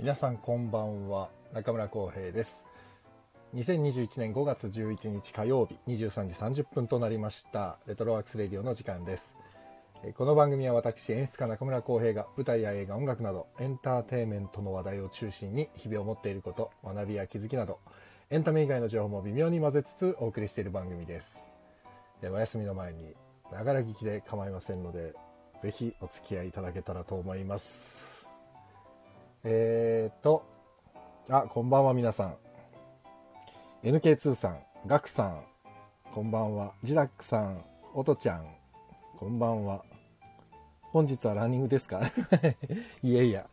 [0.00, 1.28] 皆さんこんばんは。
[1.52, 2.64] 中村浩平です。
[3.54, 7.76] 2021年5月11日火曜日23時30分となりました。
[7.86, 9.36] レトロワークスレディオの時間です。
[10.16, 17.78] この番組は私演出家中村浩平が舞台や映画音楽などエンターテインメントの話題を中心に日々を持っていること学びや気づきなど
[18.30, 21.50] エンタメ以外の情報も微妙に混ぜつつお送りしている番組です。
[22.22, 23.14] お休みの前に
[23.52, 25.12] ながら聞きで構いませんので
[25.60, 28.09] ぜひお付き合いいただけたらと思います。
[29.44, 30.44] えーと
[31.28, 32.36] あこんばんは皆さん。
[33.84, 35.42] NK2 さんガクさん。
[36.12, 36.72] こんばんは。
[36.82, 37.62] ジダックさん
[37.94, 38.46] おとちゃん。
[39.18, 39.84] こんばんは。
[40.92, 42.00] 本日はランニングですか？
[43.02, 43.46] いやいや。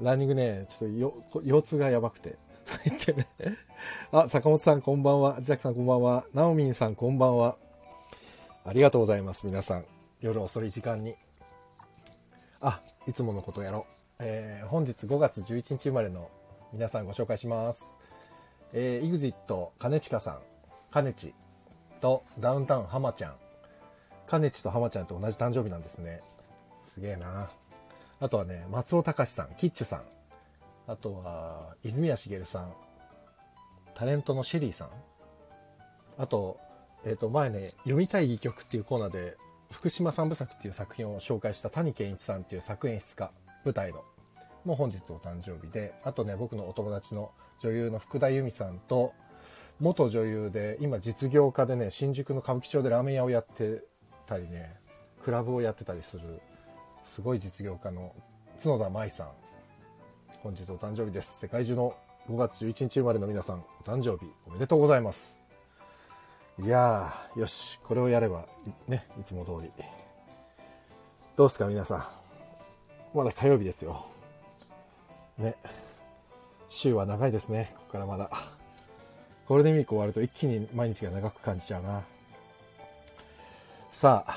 [0.00, 2.36] ランニングねちょっと腰痛がやばくて。
[2.84, 3.26] 言ってね
[4.12, 5.40] あ坂本さんこんばんは。
[5.40, 6.24] ジダックさんこんばんは。
[6.32, 7.56] ナオミンさんこんばんは。
[8.64, 9.84] ありがとうございます皆さん。
[10.20, 11.16] 夜遅い時間に。
[12.60, 13.84] あいつものことやろう、
[14.18, 16.30] えー、本日5月11日生まれの
[16.72, 17.94] 皆さんご紹介します、
[18.72, 20.40] えー、EXIT 兼近さん
[20.92, 21.34] 兼近
[22.00, 23.34] とダウンタウン浜ちゃん。
[24.30, 26.20] 兼近と浜ちゃんと同じ誕生日なんですね。
[26.82, 27.50] すげえな。
[28.20, 30.02] あとはね松尾隆さんキッチュさん。
[30.86, 32.72] あとは泉谷しげるさん。
[33.94, 34.90] タレントのシェリーさん。
[36.18, 36.58] あと,、
[37.04, 39.36] えー、と前ね読みたい戯曲っていうコーナーで
[39.70, 43.30] 福島三部作っていう作品を紹介した谷健一さんっていう作演出家。
[43.66, 44.04] 舞台の
[44.64, 49.12] もう本日お誕生日であとね僕のお友達の女優の福田由美さんと
[49.80, 53.82] 元女優で今実業家でね新宿の歌舞伎町でラーメン屋をやって
[54.26, 54.76] たりね
[55.22, 56.40] クラブをやってたりする
[57.04, 58.14] すごい実業家の
[58.62, 59.28] 角田舞さん
[60.42, 61.94] 本日お誕生日です世界中の
[62.30, 65.46] 5月11日生まれの皆さんお誕生日おめでとうございます
[66.58, 68.46] いやー、よし、これをやれば、
[68.88, 69.70] ね、いつも通り。
[71.36, 72.25] どうすか、皆さん。
[73.16, 74.04] まだ火曜日ですよ。
[75.38, 75.54] ね。
[76.68, 78.30] 週は長いですね、ここからまだ。
[79.48, 82.02] ゴールデンウィーク終わると一気に毎日が長く感じちゃうな。
[83.90, 84.36] さあ、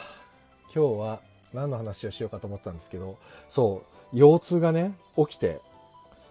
[0.74, 1.20] 今日は
[1.54, 3.18] 何の話をしようかと思ったんですけど、
[3.50, 5.60] そう、腰痛がね、起きて、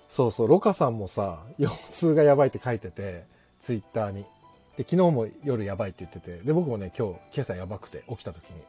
[0.08, 3.24] そうそう、ロカさんもさ、腰痛がやばいって書いてて、
[3.60, 4.24] ツイッターに。
[4.78, 8.62] で、昨日も夜やばいって言ってて、で、僕もね、今日、今朝やばくて、起きた時に。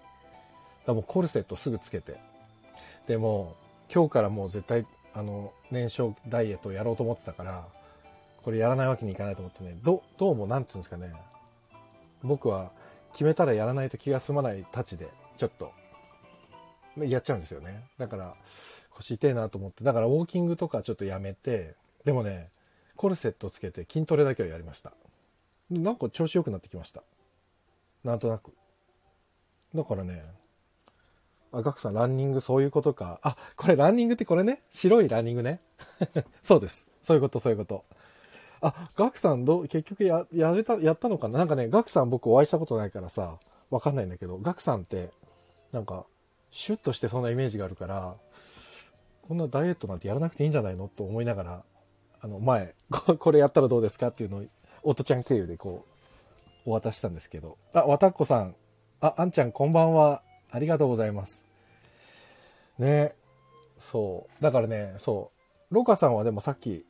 [0.86, 2.18] だもうコルセットすぐつけて。
[3.08, 3.56] でも、
[3.94, 7.68] 今日からもう絶対、あの、燃焼ダイエットをやろうと思ってたから、
[8.44, 11.12] これやらないわけにいかないと思ってね、ど、どうも、なんていうんですかね、
[12.24, 12.72] 僕は
[13.14, 15.74] 決めたらやらないと気が済まないたちで、ちょっと、
[16.98, 17.90] やっちゃうんですよね。
[17.98, 18.36] だから、
[18.92, 22.52] 腰痛いなと思って、だからウォーキングとかちょっとやめて、でもね、
[22.96, 24.94] コルセットつけて筋トレだけをやりました。
[25.70, 27.02] なんか調子良くなってきました。
[28.04, 28.54] なんとなく。
[29.74, 30.24] だからね、
[31.52, 33.20] あ、ガクさん、ランニングそういうことか。
[33.24, 34.62] あ、これランニングってこれね。
[34.70, 35.62] 白いランニングね。
[36.42, 36.88] そうです。
[37.02, 37.86] そういうこと、そういうこと。
[38.62, 43.40] あ、ガクさんどう、結局や、やれた、やったのかななんかね、ガクさん僕お会いしたことないからさ、
[43.70, 45.12] わかんないんだけど、ガクさんって、
[45.72, 46.06] なんか、
[46.52, 48.16] シュッとしてそんなイメージがあるから、
[49.28, 51.64] こんなダイエットなんてやらなくていいんじゃないのと思いながら、
[52.22, 52.76] あの、前、
[53.20, 54.44] これやったらどうですかっていうのを
[54.84, 55.86] おとちゃん経由でこ
[56.66, 57.58] う、お渡ししたんですけど。
[57.74, 58.56] あ、わたっこさん。
[59.02, 60.22] あ、あんちゃんこんばんは。
[60.52, 61.48] ありがとうございます。
[62.78, 63.14] ね
[63.80, 64.44] そう。
[64.44, 65.32] だからね、そ
[65.72, 65.76] う。
[65.76, 66.86] ロカさんはでもさっき、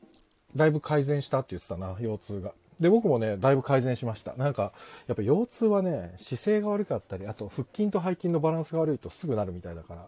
[0.56, 2.53] だいぶ改善したって言ってたな、腰痛が。
[2.80, 4.34] で、僕もね、だいぶ改善しました。
[4.36, 4.72] なんか、
[5.08, 10.08] やっぱ腰痛はね、姿勢が悪かったり、あと腹筋と背筋のバランスが悪いとすぐなるみたいだから、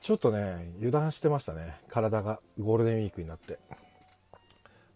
[0.00, 1.76] ちょっとね、油断してましたね。
[1.88, 3.58] 体がゴールデンウィークになって。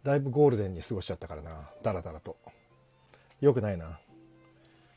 [0.02, 1.50] だいぶゴールデンに過ごしちゃったからな
[1.82, 2.36] ダラダラと
[3.40, 3.98] 良くないな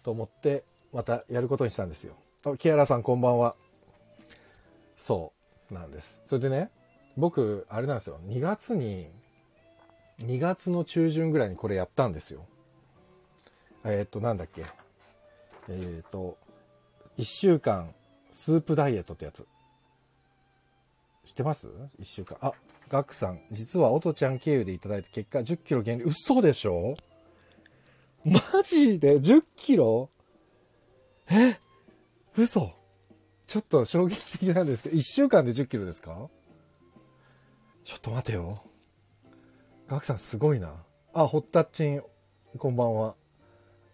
[0.04, 0.64] と思って
[0.94, 2.16] またやることにしたんですよ
[2.46, 3.56] あキアラさんこんばんは。
[4.98, 5.32] そ
[5.72, 6.22] うなんです。
[6.26, 6.70] それでね
[7.16, 8.20] 僕あれなんですよ。
[8.28, 9.08] 2月に
[10.20, 12.46] 2月の中旬ぐらいにこれやったんですよ。
[13.86, 14.66] えー、っとなんだっけ。
[15.70, 16.38] えー、っと
[17.18, 17.94] 1週間
[18.34, 19.48] スープダイエットってやつ。
[21.26, 21.68] 知ってます
[22.02, 22.38] ?1 週間。
[22.42, 22.52] あ、
[22.90, 26.98] ガクさん、実はオトちゃん経由でいただいた結果10キロ減量、嘘でしょ？
[28.26, 30.10] マジで？10キロ？
[31.30, 31.58] え？
[32.38, 32.74] 嘘
[33.46, 36.30] ちょっと衝撃的なんですけど、1週間で10キロですか？
[37.84, 38.64] ちょっと待てよ。
[39.88, 40.74] ガクさんすごいな。
[41.14, 42.02] あ、ホッタッチン、
[42.58, 43.16] こんばんは。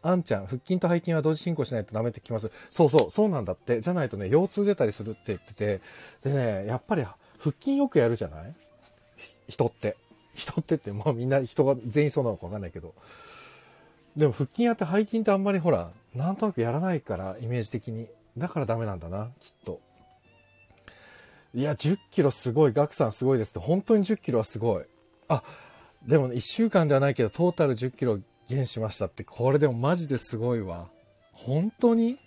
[0.01, 2.51] あんちゃん、腹筋と背筋は同時進行しないとダメってきます。
[2.71, 3.81] そうそう、そうなんだって。
[3.81, 5.81] じゃないとね、腰痛出たりするって言ってて。
[6.23, 8.55] でね、やっぱり腹筋よくやるじゃない？
[9.49, 9.97] 人って。
[10.35, 12.93] 人ってって、まあみんな人が全員そうなのかわかんないけど。
[14.15, 18.07] でも腹筋やって背筋ってあんまりほら、なんとなくやらないから、イメージ的に。
[18.39, 19.81] だからダメなんだな、きっと。
[21.53, 24.85] いや、10キロすごい、ガクさんすごいですって、本当に10キロはすごい。
[25.27, 25.43] あ、
[26.05, 30.89] でも、1週間ではないけど、トータル10キロ減しましたって、これでもマジですごいわ。
[31.33, 32.17] 本当に？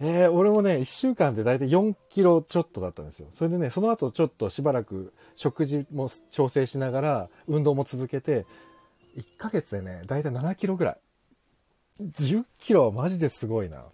[0.00, 3.28] えー、俺もね、1週間で大体4キロちょっとだったんですよ。
[3.32, 8.44] それでね、その後ちょっとしばらく食事も調整しながら、運動も続けて、
[9.16, 10.96] 1ヶ月でね、大体7キロぐらい。
[12.00, 13.84] 10キロはマジですごいな。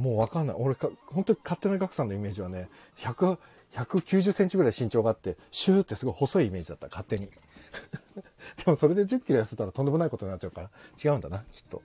[0.00, 0.56] もうわかんない。
[0.58, 2.68] 俺か、本当に勝手なガクさんのイメージはね、
[2.98, 3.38] 100、
[3.74, 7.26] 190センチぐらい身長があって、シューってすごい細いイメージだった、勝手に。
[8.64, 10.70] でもそれで10キロ痩せたらとんでもないことになっちゃうから、
[11.02, 11.82] 違うんだな、きっと。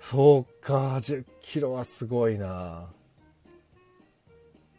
[0.00, 2.88] そうか、10キロはすごいな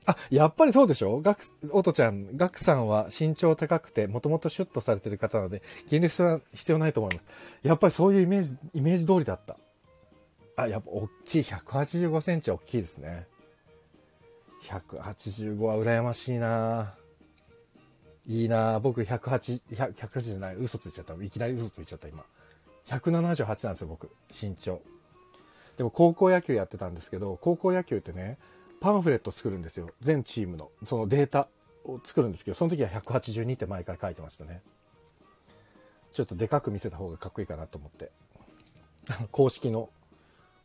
[0.05, 1.19] あ、やっぱりそうでしょ？
[1.19, 1.41] ガク、
[1.71, 7.27] オトちゃん、ガクさんは身長高くて、もともとシュッとされてる方なので、減量は必要ないと思います。
[7.61, 9.57] やっぱりそういうイメージ、イメージ通りだった。
[10.57, 13.27] あ、やっぱ大きい、185センチ大きいですね。
[14.63, 16.95] 185は羨ましいな
[18.27, 21.13] いいな僕108、100、180じゃない、嘘ついちゃった。
[21.23, 22.25] いきなり嘘ついちゃった、今。
[22.87, 24.81] 178なんですよ、僕、身長。
[25.77, 28.37] でも高校野球やってたんですけど、高校野球ってね、
[28.81, 29.89] パンフレット作るんですよ。
[30.01, 30.71] 全チームの。
[30.83, 31.47] そのデータ
[31.85, 34.61] を作るんですけど、その時は182って毎回書いてましたね。
[36.13, 38.11] ちょっとでかく見せた方がかっこいいかなと思って。
[39.31, 39.89] 公式の、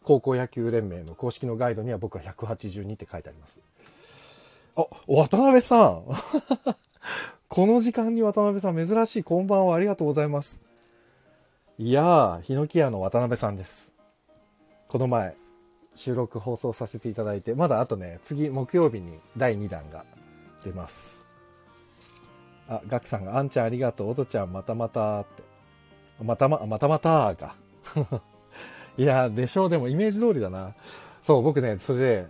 [0.03, 3.61] 高校野球連盟の公式のガイドには僕は182って書いてあります。
[4.77, 6.05] あ、渡辺さん
[7.49, 10.63] この時間に渡辺さん珍しいこんばんはありがとうございます。
[11.79, 13.93] いやー、ヒノキ屋の渡辺さんです。
[14.89, 15.37] この前、
[15.95, 20.05] 収録放送させていただいて、まだあとね、次木曜日に第2弾が
[20.65, 21.25] 出ます。
[22.69, 25.43] あ、ガクさんが、あんちゃんありがとう、おとちゃんまたまたって。
[26.23, 27.57] またま、またまたーか。
[28.97, 30.75] いや、でしょう、でもイメージ通りだな。
[31.21, 32.27] そう、僕ね、それで、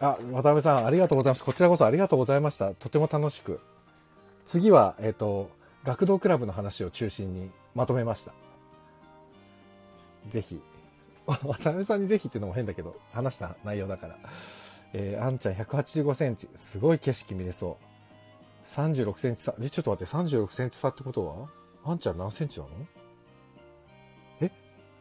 [0.00, 1.44] あ、渡辺さんありがとうございます。
[1.44, 2.74] こちらこそありがとうございました。
[2.74, 3.60] とても楽しく。
[4.44, 5.50] 次は、えっ、ー、と、
[5.84, 8.32] 学童クラブの話を中心にまとめました。
[10.28, 10.60] ぜひ、
[11.26, 14.18] 渡辺さんにぜひっていうのも変だけど、話した内容だから。
[14.92, 16.48] えー、あんちゃん185センチ。
[16.54, 18.68] すごい景色見れそう。
[18.68, 19.52] 36センチ差。
[19.52, 21.48] ちょっと待って、36センチ差ってことは？
[21.84, 22.70] あんちゃん何センチなの？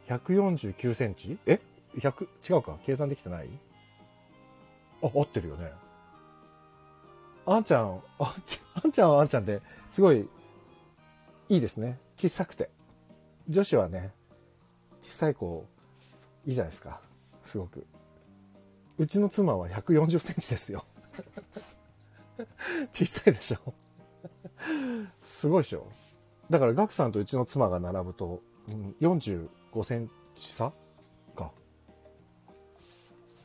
[0.07, 1.37] ?149 センチ？
[1.45, 1.59] え
[1.97, 2.77] ?100、違うか？
[2.85, 3.49] 計算できてない？
[5.01, 5.71] あ、合ってるよね。
[7.45, 8.33] あんちゃん、あ
[8.87, 9.61] んちゃんはあんちゃんで、
[9.91, 10.27] すごい、
[11.49, 11.99] いいですね。
[12.17, 12.69] 小さくて。
[13.47, 14.11] 女子はね、
[15.05, 15.67] 小さい子
[16.47, 16.99] いいじゃないですか
[17.43, 17.85] すごく
[18.97, 20.83] うちの妻は1 4 0センチですよ
[22.91, 23.73] 小さいでしょ
[25.21, 25.87] すごいでしょ
[26.49, 28.95] だからガクさんとうちの妻が並ぶと、うん、
[29.75, 30.71] 5センチ差
[31.35, 31.51] か。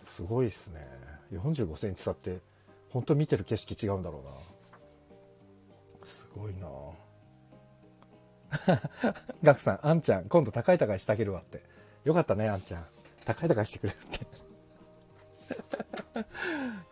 [0.00, 0.86] すごいっすね。
[1.32, 2.38] 45センチ差って
[2.90, 4.30] 本当見てる景色違うんだろうな。
[6.06, 6.68] すごいな。
[9.42, 11.62] ガクさんあんちゃん今度高い高いしてあげるわって。
[12.04, 12.86] よかったね、あんちゃん。
[13.24, 14.26] 高い高いしてくれるって。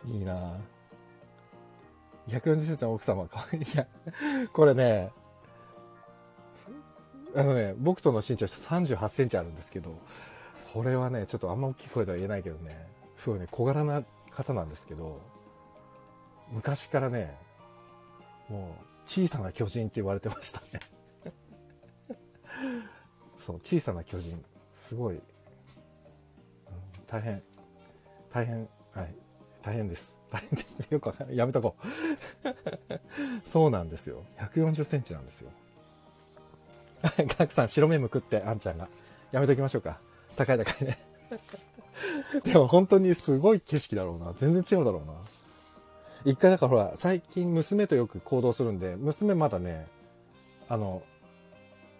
[0.11, 0.59] いいな。
[2.27, 3.57] 140センチの奥様、かわい。
[3.57, 3.87] いや、
[4.53, 5.11] これね、
[7.35, 9.97] あのね、僕との身長38センチあるんですけど、
[10.73, 15.21] これはね、ちょっとあんま大きい声では言えないけどね、すごいね、小柄な方なんですけど、
[16.51, 17.37] 昔からね、
[18.49, 20.67] もう、小さな巨人って言われてましたね。
[23.37, 24.43] そう、小さな巨人。
[24.79, 25.21] すごい、うん、
[27.07, 27.41] 大変。
[28.31, 28.67] 大変。
[28.93, 29.15] はい。
[29.61, 30.17] 大変です。
[30.31, 30.87] 大変ですね。
[30.89, 31.37] よくわかんない。
[31.37, 32.89] やめとこう。
[33.43, 34.23] そうなんですよ。
[34.37, 35.51] 1 4 0センチなんですよ。
[37.37, 38.87] ガクさん白目むくってあんちゃんが。
[39.31, 39.99] やめときましょうか。
[40.35, 40.97] 高い高いね。
[42.43, 44.33] でも本当にすごい景色だろうな。
[44.35, 45.13] 全然違うだろうな。
[46.25, 49.87] 一回だからほら最近娘とよく行動するんで娘まだね
[50.67, 51.01] あの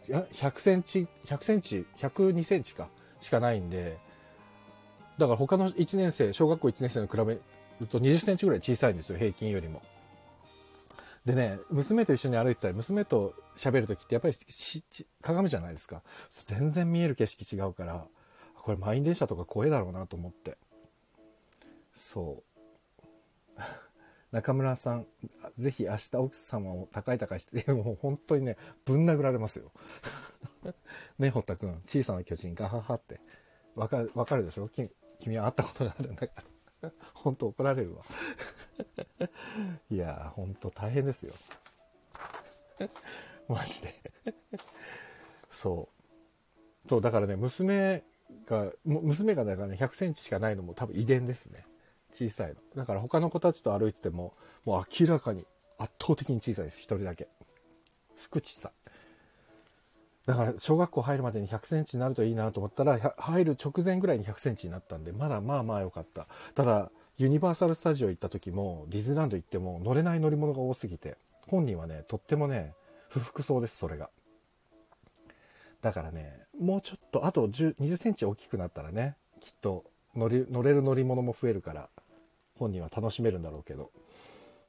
[0.10, 2.90] 100センチ、100センチ、102センチか、
[3.22, 3.98] しかないんで、
[5.18, 9.82] だから他の1年生、小学校1年生に比べると20センチぐらい小さいんですよ、平均よりも。
[11.26, 14.36] でね、娘と一緒に歩いてたり、娘と喋るときってやっぱり
[15.22, 16.02] 鏡じゃないですか。
[16.46, 18.08] 全然見える景色違うから、
[18.56, 20.58] これ満員電車とか怖いだろうなと思って。
[21.94, 22.44] そ
[23.58, 23.60] う。
[24.32, 25.08] 中村さん、
[25.58, 29.72] ぜひ明日奥様を高い高いして、 もう本当にね、ぶん殴られますよ。
[31.18, 33.20] ね、堀田くん、小さな巨人、ガハハって。
[33.76, 34.70] わかる、わかるでしょ？
[34.70, 36.44] 君は会ったことがあるんだから。
[37.14, 38.04] 本当怒られるわ。
[39.90, 41.34] いや本当大変ですよ。
[43.48, 43.94] マジで
[45.52, 45.90] そ
[46.86, 46.88] う。
[46.88, 48.04] そう、だからね、娘
[48.46, 51.66] が、娘がだからね、100センチしかないのも多分遺伝ですね。
[52.12, 54.34] 小さいのだから他の子たちと歩いてても
[54.66, 55.46] もう明らかに
[55.78, 57.28] 圧倒的に小さいです1人だけ
[58.18, 58.72] すく小さい
[60.30, 66.28] だから小学校入るまでに100センチになるといいなと思ったら入る直前ぐらいに100センチになったんでまだまあまあ良かった。
[66.54, 71.18] ただユニバーサル・スタジオ行った時もディズニーランド行っても乗れない乗り物が多すぎて
[71.48, 72.76] 本人はねとってもね
[73.10, 74.12] 不服そうですそれが。
[75.82, 79.84] だからねもうちょっとあと2 0センチ大きくなったらねきっと
[80.16, 81.90] 乗り乗れる乗り物も増えるから
[82.60, 83.90] 本人は楽しめるんだろうけど。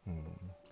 [0.06, 0.24] うん。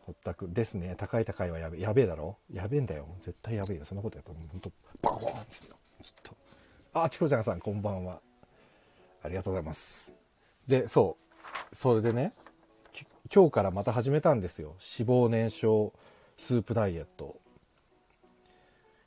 [0.08, 0.94] ほったくですね。
[0.96, 2.38] 高い高いはやべやべえだろ？
[2.50, 3.06] やべえんだよ。
[3.18, 3.84] 絶対やべえよ。
[3.84, 4.72] そんなことやったら本当
[5.02, 5.76] バコーンですよ。
[6.02, 6.34] きっと。
[6.94, 8.22] あチコちゃんさんこんばんは。
[9.22, 10.14] ありがとうございます。
[10.66, 11.18] でそ
[11.72, 11.76] う。
[11.76, 12.32] それでね
[13.30, 14.76] 今日からまた始めたんですよ。
[14.98, 15.92] 脂肪燃焼
[16.38, 17.36] スープダイエット。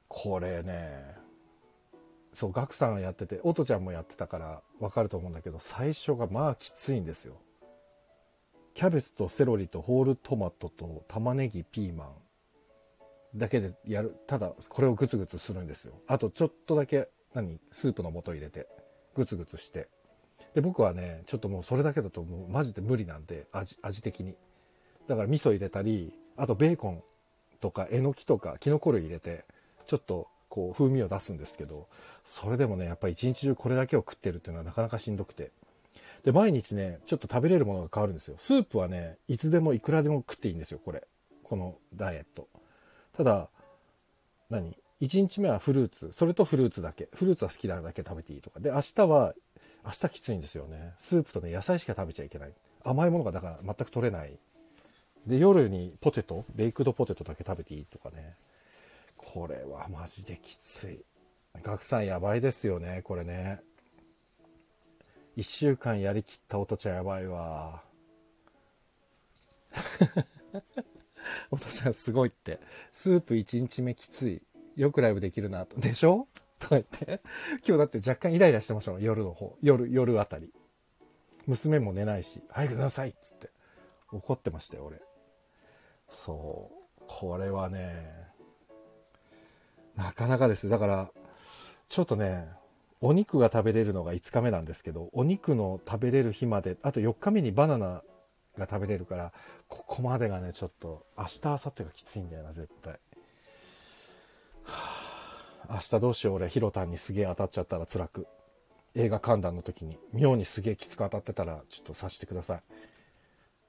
[0.08, 1.16] これね
[2.32, 7.38] そうガクさんがやっててオトちゃんもやってたから分かると思うんだけど最初がまあきついんですよ。
[8.74, 12.08] キャベツとセロリとホールトマトと玉ねぎピーマン
[13.36, 15.94] だけでやるただこれをグツグツするんですよ。
[16.08, 18.68] あとちょっとだけ何スープの素入れて
[19.16, 19.88] グツグツして。
[20.54, 24.36] で僕はねちょっともうそれだけだともうマジで無理なんで味味的に。
[25.08, 27.04] だから味噌入れたりあとベーコン
[27.60, 29.46] とかえのきとかきのこ類入れて
[29.88, 31.88] ちょっとこう風味を出すんですけど
[32.26, 35.52] それでもねやっぱり一日中これだけを食ってるっていうのはなかなかしんどくて。
[36.24, 38.36] で毎日ねちょっと食べれるものが変わるんですよ。
[38.38, 41.08] スープはねいつでもいくらでも食っていいんですよこれ。
[41.44, 42.48] このダイエット。
[43.18, 43.50] ただ
[44.50, 46.12] 何？1日目はフルーツ。
[46.14, 47.10] それとフルーツだけ。
[47.16, 48.60] フルーツは好きなだけ食べていいとか。
[48.60, 49.34] で明日は
[49.84, 50.94] 明日きついんですよね。
[51.00, 52.54] スープとね野菜しか食べちゃいけない。
[52.84, 54.38] 甘いものがだから全く取れない。
[55.26, 56.46] で夜にポテト？
[56.54, 58.36] ベイクドポテトだけ食べていいとかね。
[59.18, 61.04] これはマジできつい。
[61.64, 63.60] 岳さんやばいですよねこれね。
[65.38, 67.84] 1週間やりきった音ちゃんやばいわ。
[71.52, 72.60] 音ちゃんすごいって。
[72.92, 74.42] スープ1日目きつい。
[74.76, 75.80] よくライブできるなと。
[75.80, 76.28] でしょ？
[76.60, 77.22] とか言って。
[77.66, 79.02] 今日だって若干イライラしてましたもん。
[79.02, 79.58] 夜の方。
[79.62, 80.54] 夜夜あたり。
[81.48, 82.44] 娘も寝ないし。
[82.50, 83.50] 早く寝なさいっつって。
[84.12, 85.02] 怒ってましたよ俺。
[86.10, 87.04] そう。
[87.08, 88.30] これはね
[89.96, 90.68] なかなかです。
[90.70, 91.12] だから
[91.88, 92.50] ちょっとね
[93.02, 98.04] お肉が食べれるのが5日目なんですけどお肉の食べれる日まであと4日目にバナナ
[98.58, 99.34] が食べれるから
[99.68, 103.00] ここまでがねちょっと明日明後日がきついんだよな絶対、は
[105.70, 106.50] あ、明日どうしよう俺。
[106.50, 108.28] ヒロタンにすげえ当たっちゃったら辛く。
[108.94, 112.62] 映画観覧の時に妙にすげえきつく当たってたらちょっと察してください。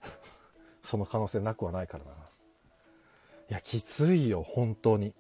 [0.83, 2.11] その可能性なくはないからな。
[3.51, 5.15] いやきついよ本当に。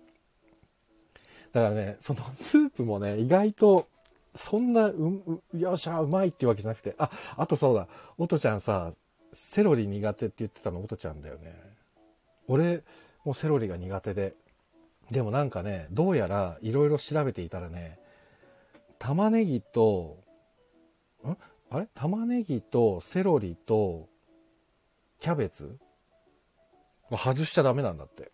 [1.52, 3.88] だからねそのスープもね意外と
[4.34, 8.92] そんなう、うよっしゃ、うまいっていうわけじゃなくて、あ、あとそうだ、おとちゃんさ、
[9.32, 11.54] セロリ苦手って言ってたのおとちゃんだよね。
[12.48, 12.82] 俺
[13.24, 14.34] もうセロリが苦手で。
[15.10, 17.98] でもなんかね、どうやらいろいろ調べていたらね、
[18.98, 20.18] 玉ねぎと、
[21.24, 21.36] ん？
[21.70, 21.88] あれ？
[21.94, 24.08] 玉ねぎとセロリと
[25.20, 25.78] キャベツ？
[27.10, 28.32] 外しちゃダメなんだって。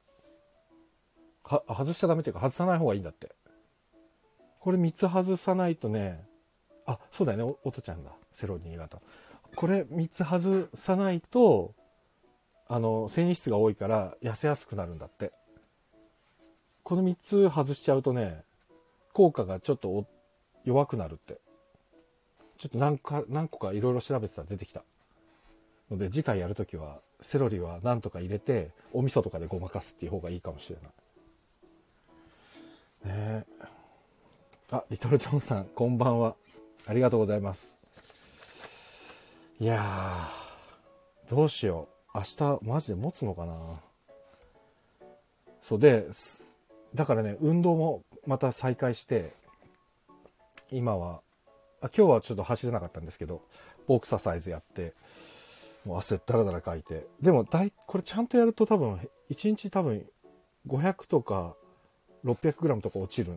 [1.43, 3.35] は、外しちゃダメっていうか外さない方がいいんだって。
[4.61, 6.25] これ3つ外さないとね、
[6.87, 8.11] あ、そうだよね、おとちゃんだ。
[8.33, 9.01] セロリ新潟。
[9.55, 11.75] これ3つ外さないと、
[12.67, 15.33] あの、繊維質が多いから痩せやすくなるんだって。
[16.83, 18.43] この3つ外しちゃうとね、
[19.13, 20.07] 効果がちょっと
[20.65, 21.39] 弱くなるって。
[22.57, 24.83] ちょっと何か、何個かいろいろ調べてたら出てきた。
[25.91, 30.77] ので次回やるときは、セロリは何とか入れて、お味噌とかでごまかすっていう方がいいかもしれ
[33.05, 33.17] ない。
[33.39, 33.78] ねえ。
[34.71, 36.37] あ、リトル・ジョンさん、こんばんは。
[36.87, 37.79] ありがとうございます。
[39.59, 42.19] いやー、どうしよう。
[42.19, 43.57] 明日、マジで持つのかな
[45.63, 46.07] そうで、
[46.95, 49.33] だからね、運動もまた再開して、
[50.71, 51.23] 今は、
[51.81, 53.41] あ今日はちょっと走れなかったんですけど、
[53.87, 54.93] ボクササイズやって、
[55.87, 57.07] もう汗だらだらかいて。
[57.23, 60.07] でも、だい、これちゃんとやると多分、1日多分、
[60.67, 61.55] 500とか
[62.27, 63.33] 600g とか落ちる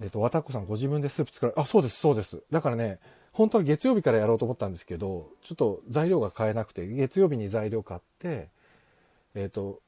[0.00, 2.42] えっと、わたこさんご自分でスープ作られ、あ、そうです、そうです。
[2.50, 2.98] だからね、
[3.32, 8.48] 本当は月曜日からやろうと思ったんですけど、ちょっと材料が買えなくて、月曜日に材料買って、
[9.34, 9.80] えっと、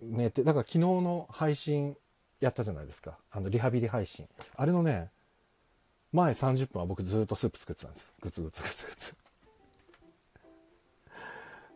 [0.00, 1.96] 寝て、だから昨日の配信
[2.40, 3.18] やったじゃないですか。
[3.30, 4.28] あの、リハビリ配信。
[4.56, 5.10] あれのね、
[6.12, 8.14] 前30分は僕ずっとスープ作ってたんです。
[8.20, 9.16] グツグツグツグツ。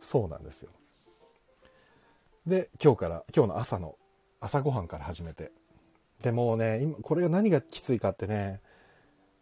[0.01, 0.69] そうなんですよ。
[2.45, 3.95] で、今日から、今日の朝の、
[4.39, 5.51] 朝ごはんから始めて、
[6.21, 8.61] でもね今これが何がきついかってね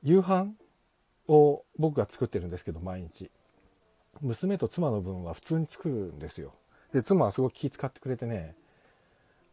[0.04, 0.54] 夕飯
[1.28, 3.30] を僕が作ってるんですけど毎日。
[4.22, 6.54] 娘と妻の分は普通に作るんですよ。
[6.94, 8.56] で妻はすごく気遣ってくれてね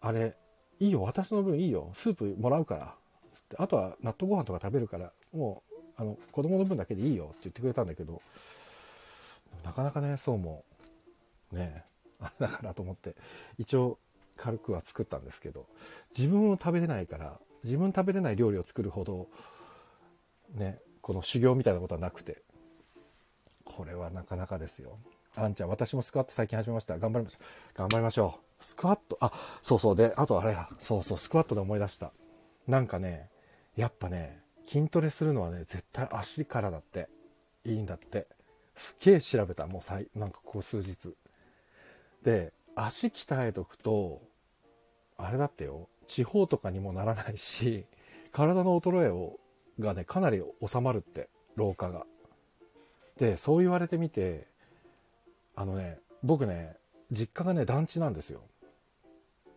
[0.01, 0.35] あれ
[0.81, 2.95] いいよ私の分いいよスープもらうから
[3.33, 8.23] つってあとは納豆ご飯とか食べるからもうあの子供の分だけでいいよって言ってくれたんだけど
[9.65, 10.65] なかなかねそうも
[11.53, 11.85] ね
[12.21, 13.15] あれだからと思って。
[13.59, 13.99] 一応
[14.37, 15.67] 軽くは作ったんですけど
[16.17, 19.29] 自分を食べれないから自分食べれない料理を作るほど
[20.55, 22.43] ねこの修行みたいなことはなくて
[23.65, 24.99] これはなかなかですよ。
[25.35, 26.99] あんちゃん私もスクワット最近始めました。
[26.99, 27.79] 頑張りましょう。
[27.79, 28.65] 頑張りましょう。
[28.65, 29.97] スクワットあそうそう。
[29.97, 30.69] であとあれや。
[30.79, 31.19] そうそう。
[31.19, 32.13] スクワットで思い出した。
[32.67, 33.29] なんかね
[33.77, 37.09] やっぱね筋トレするのはね絶対足からだって
[37.65, 38.29] いいんだって。
[38.77, 39.67] すっげえ調べた。
[39.67, 41.15] もうさいなんかここ数日。
[42.23, 44.23] で足鍛えとくと
[45.17, 47.87] あれだってよ地方とかにもならないし
[48.33, 49.41] 体の衰えを
[49.81, 52.07] がねかなり収まるって老化が。
[53.19, 54.47] でそう言われてみて
[55.55, 56.77] あのね僕ね
[57.11, 58.43] 実家がね団地なんですよ。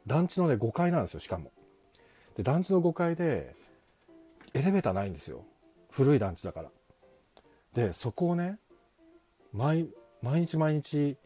[0.07, 1.51] 団地のね5階なんですよしかも。
[2.37, 3.53] で団地の5階で
[4.53, 5.43] エレベーターないんですよ。
[5.91, 6.69] 古い団地だから。
[7.73, 8.59] でそこをね
[9.51, 9.89] 毎
[10.21, 11.17] 毎日毎日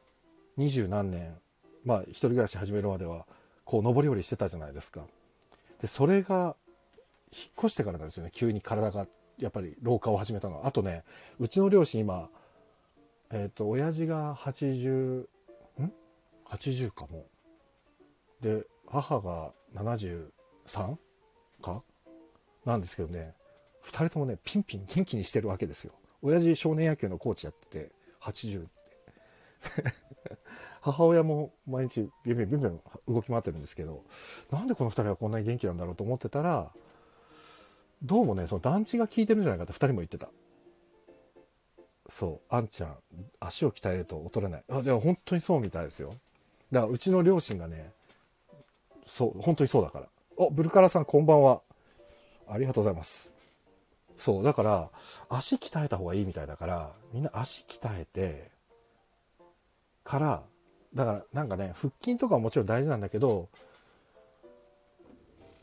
[0.58, 1.36] 二十何年
[1.86, 3.26] まあ一人暮らし始めるまでは
[3.66, 5.02] こう上り下りしてたじゃないですか。
[5.82, 6.56] でそれが
[7.32, 8.32] 引っ越してからなんですよね。
[8.34, 9.08] 急に体が
[9.40, 10.62] やっぱり老化を始めたの。
[10.62, 11.04] はあとね
[11.40, 12.30] うちの両親今
[13.32, 15.28] えっ、ー、と親父が80ん
[16.50, 17.26] ？80かも。
[18.42, 20.96] で母が73
[21.62, 21.82] か？
[22.66, 23.34] なんですけどね
[23.86, 25.94] 2人ともねピンピン元気にしてるわけですよ。
[26.22, 28.72] 親父少年野球のコーチやってて80って。
[30.84, 32.82] 母親も毎日ビュンビュンビュンビュン
[33.16, 34.04] 動き回ってるんですけど
[34.52, 36.72] なんでこの2人はこんなに元気なんだろうと思ってたら
[38.04, 40.28] どうもねその団地が効いてるんじゃないかって2人も言ってた。
[42.10, 42.96] そうあんちゃん
[43.40, 44.64] 足を鍛えると劣れない。
[44.70, 46.16] あでも本当にそうみたいですよ。
[46.70, 47.92] だからうちの両親がね
[49.08, 50.08] そう本当にそうだから。
[50.36, 51.62] おブルカラさんこんばんは。
[52.50, 53.34] ありがとうございます。
[54.18, 54.90] そうだから
[55.30, 58.52] 足鍛えた方がいいみたいだからみんな足鍛えて
[60.04, 60.44] から
[60.96, 63.50] だからなんかね腹筋とかはもちろん大事なんだけど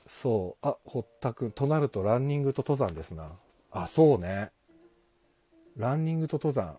[0.08, 3.30] そうあ堀田君となるとランニングと登山ですな。
[3.70, 4.50] あそうね。
[5.76, 6.76] ランニングと登山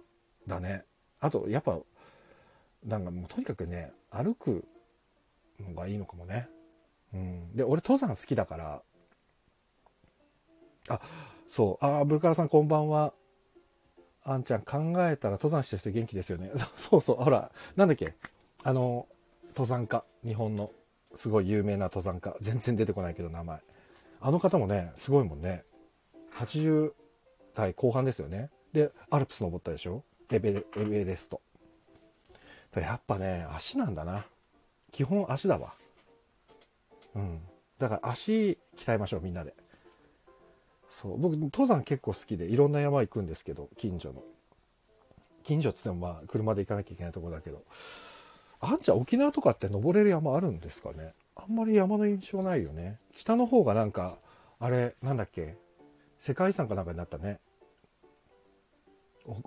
[0.47, 0.83] だね。
[1.21, 1.79] あとやっぱ
[2.85, 4.65] なんかもうとにかくね歩く
[5.59, 6.49] のがいいのかもね。
[7.13, 7.55] うん。
[7.55, 8.81] で俺登山好きだから。
[10.89, 10.99] あ
[11.49, 11.85] そう。
[11.85, 13.13] あブルカラさんこんばんは。
[14.23, 16.51] あんちゃん考えたら登山してる人元気ですよね。
[16.75, 17.15] そうそう。
[17.15, 18.13] ほらなんだっけ？
[18.63, 19.07] あの
[19.49, 20.71] 登山家日本の
[21.15, 23.59] すごい有名な登山家全然出てこないけど名前。
[24.21, 25.63] あの方もねすごいもんね。
[26.33, 26.93] 80
[27.53, 28.49] 代後半ですよね。
[28.71, 30.03] でアルプス登ったでしょ？
[30.31, 31.41] エベエベレスト。
[32.75, 34.23] やっぱね足なんだな。
[34.91, 35.73] 基本足だわ。
[37.15, 37.41] うん。
[37.79, 39.53] だから足鍛えましょうみんなで。
[40.91, 41.19] そう。
[41.19, 44.21] 僕登山結構好きでいろんな山行くんですけど近所の。
[45.43, 47.63] 近所っつってもまあ車で行かなきゃいけないとこだけど。
[48.61, 51.13] あんちゃん沖縄とかって登れる山あるんですかね？
[51.35, 52.99] あんまり山の印象ないよね。
[53.13, 54.17] 北の方がなんか
[54.59, 55.55] あれなんだっけ？
[56.19, 57.39] 世界遺産かなんかになったね。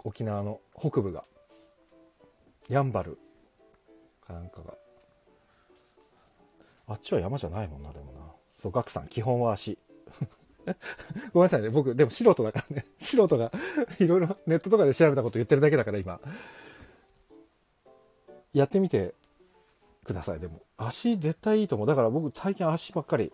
[0.04, 1.24] 沖縄の北部が。
[2.68, 3.18] やんばる
[4.26, 4.74] かなんかが。
[6.86, 8.20] あっちは山じゃないもんなでもな。
[8.58, 9.78] そうガクさん基本は足。
[11.32, 11.68] ごめんなさいね。
[11.68, 12.86] 僕でも素人だからね。
[12.98, 13.52] 素人が
[14.00, 16.18] いろいろネットとかで調べたこと言ってるだけだから今。
[18.54, 19.14] やってみて
[20.04, 20.40] ください。
[20.40, 21.86] でも足絶対いいと思う。
[21.86, 23.32] だから僕最近足ばっかり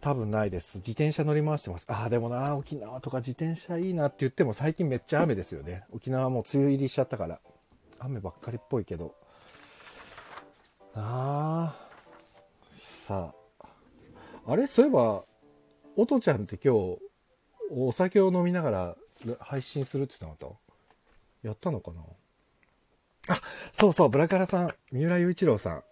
[0.00, 0.78] 多分ないです。
[0.78, 1.84] 自転車乗り回してます。
[1.88, 5.84] ああでもな沖縄とか自転車いいなって言っても最近めっちゃ雨ですよね。
[5.92, 7.40] 沖縄もう梅雨入りしちゃったから
[8.00, 9.14] 雨ばっかりっぽいけど。
[10.94, 11.88] ああ
[12.80, 13.66] さあ。
[14.46, 14.66] あれ？
[14.66, 15.22] そういえば
[15.96, 16.98] おとちゃんって今日
[17.70, 18.96] お酒を飲みながら
[19.40, 20.58] 配信するって言ってなかっ
[21.42, 21.48] た？
[21.48, 22.02] やったのかな？
[23.28, 23.40] あ、
[23.72, 25.82] そうそう、ブラカラさん、三浦雄一郎さん。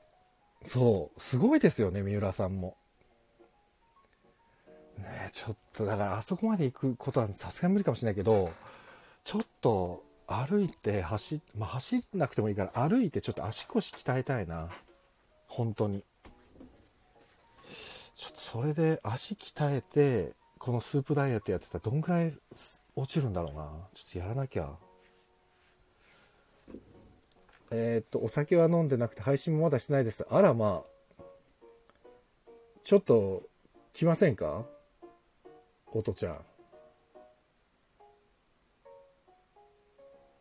[0.64, 2.76] そう、すごいですよね、三浦さんも。
[4.98, 8.50] ねちょっと、だからあそこまで行くことはさすがに無理かもしれないけど、
[9.24, 14.68] ちょっと歩いて走、まあ、走んなくてもいいから歩いてちょっと足腰鍛えたいな。
[15.46, 16.04] 本当に。
[18.14, 22.32] ちょっとそれで足鍛えて、このスープダイエットやってたらどんくらい
[22.94, 23.62] 落ちるんだろうな。
[23.94, 24.70] ちょっとやらなきゃ。
[27.74, 30.26] えー、っと、お酒は飲んでなくて配信もまだしてないです。
[30.28, 31.22] あらまあ、
[32.84, 33.44] ちょっと
[33.94, 34.66] 来ませんか？
[35.90, 36.38] おとちゃん。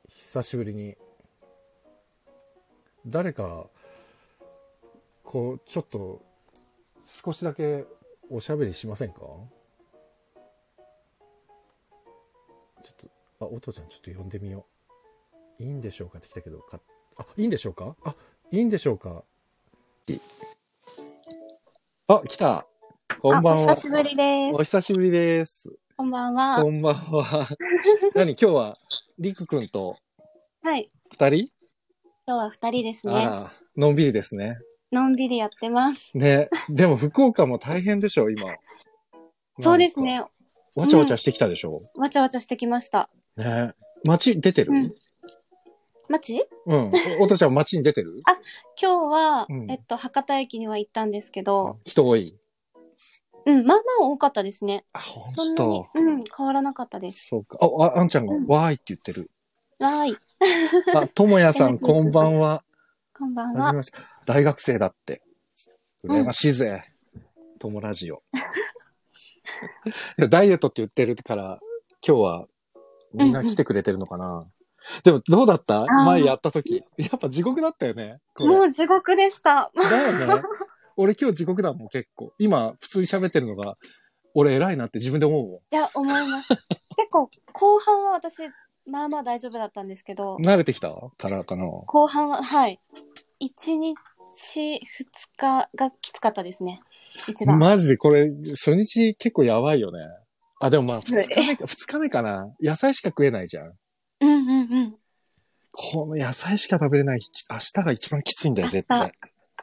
[0.10, 0.98] 久しぶりに。
[3.08, 3.68] 誰か、
[5.24, 6.22] こう、ちょっと、
[7.06, 7.86] 少しだけ
[8.30, 9.20] おしゃべりしませんか？
[9.20, 9.48] ちょ
[12.92, 12.96] っ
[13.40, 14.66] と、あ、おとちゃんちょっと呼んでみよ
[15.60, 15.64] う。
[15.64, 16.18] いいんでしょうか？
[16.18, 16.80] って来たけど、か
[17.18, 17.96] あ、いいんでしょうか？
[18.04, 18.16] あ、
[18.52, 19.24] いいんでしょうか？
[22.08, 22.66] あ、来た。
[23.22, 23.72] こんばんは。
[23.72, 24.56] あお久しぶりです。
[24.56, 25.74] お久しぶりです。
[25.98, 26.70] こんばんはこ。
[26.70, 27.48] んばんは。
[28.16, 28.78] 何今日は、
[29.20, 29.98] りくくんと
[30.64, 30.92] はい。
[31.12, 31.38] 二人？
[32.28, 33.14] 今日は二人ですね。
[33.14, 34.60] あら、のんびりですね。
[34.92, 36.12] のんびりやってます。
[36.14, 36.50] ね。
[36.70, 38.56] でも福岡も大変でしょ、今。
[39.60, 40.00] そうです。
[40.00, 40.24] ね。
[40.76, 41.84] わちゃわちゃしてきたでしょ。
[41.96, 43.10] わちゃわちゃしてきました。
[43.38, 43.74] ね。
[44.04, 44.74] 街出てる？
[44.74, 44.96] うん
[46.12, 46.92] 町うん。
[47.20, 48.22] おおとちゃん街に出てる？
[48.80, 52.38] 今日は、うんえっと、博多駅には行ったんですけど、人多い？
[53.46, 54.86] うん、まあまあ多かったですね。
[54.94, 57.28] あ、ほそんと。、うん、変わらなかったです。
[57.30, 57.58] そうか。
[57.60, 59.32] あ、ああんちゃんがうんわーいって言ってる。
[59.80, 60.18] わーい。
[60.96, 62.64] あ、ともやさん、 こんばんは。
[63.18, 63.78] こんばんははじめ。
[63.78, 63.98] まして。
[64.26, 65.24] 大学生だって。
[66.04, 66.84] 羨ましいぜ。
[67.58, 68.22] ともラジオ。
[70.30, 71.60] ダイエットって言ってるから、
[72.06, 72.48] 今日は
[73.14, 74.48] みんな来てくれてるのかな。
[75.04, 75.86] でも、どうだった？
[75.86, 76.84] 前やった時。
[76.98, 78.18] やっぱ地獄だったよね。
[78.40, 79.72] もう地獄でした。
[79.76, 80.44] だよね。
[80.98, 82.34] 俺今日地獄だもん、結構。
[82.38, 83.78] 今、普通に喋ってるのが、
[84.34, 85.56] 俺偉いなって自分で思うもん。
[85.56, 86.50] いや、思います。
[86.50, 86.62] 結
[87.12, 88.40] 構、後半は私、
[88.88, 90.90] まあまあ大丈夫だったんですけど、慣れてきた？
[91.18, 91.66] からかな？
[91.66, 92.80] 後半は、はい。
[93.42, 93.96] 1日、
[94.34, 94.80] 2
[95.38, 96.82] 日がきつかったですね。
[97.28, 97.60] 一番。
[97.60, 100.02] マジでこれ、初日結構やばいよね。
[100.60, 102.48] あ、でもまあ、二はい日目か、二日目かな。
[102.62, 103.74] 野菜しか食えないじゃん。
[104.22, 104.96] うんうんうん。
[105.72, 109.12] この野菜しか食べれない日、明日が一番きついんだよ、絶明対。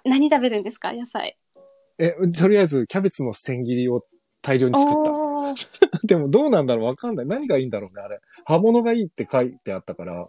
[0.05, 1.39] 何食べるんですか野菜。
[1.99, 4.05] え、とりあえず、キャベツの千切りを
[4.43, 5.29] 大量に作った。
[6.07, 7.27] でもどうなんだろうわかんない。
[7.27, 8.21] 何がいいんだろうね、あれ。
[8.45, 10.29] 葉物がいいって書いてあったから、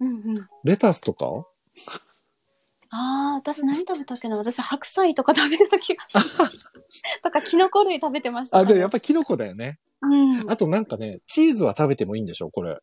[0.00, 0.48] うんうん。
[0.64, 1.46] レタスとか？
[2.90, 6.24] ああ、私何食べたっけな私白菜とか食べてた気がする。
[7.22, 8.58] とか、キノコ類食べてました。
[8.58, 9.78] あ、でもやっぱりキノコだよね。
[10.02, 10.50] うん。
[10.50, 12.78] あとなんかね、チーズは食べてもいいんでしょこれ。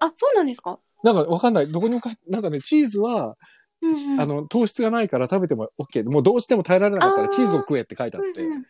[0.00, 0.78] あ、そうなんですか？
[1.02, 1.70] なんかわかんない。
[1.70, 3.36] どこにもか、なんかね、チーズは、
[3.80, 4.20] うんうん。
[4.20, 6.04] あの、糖質がないから食べても OK。
[6.04, 8.42] もうどうしても耐えられなかったらチーズを食えって書いてあって。
[8.42, 8.64] うんうん、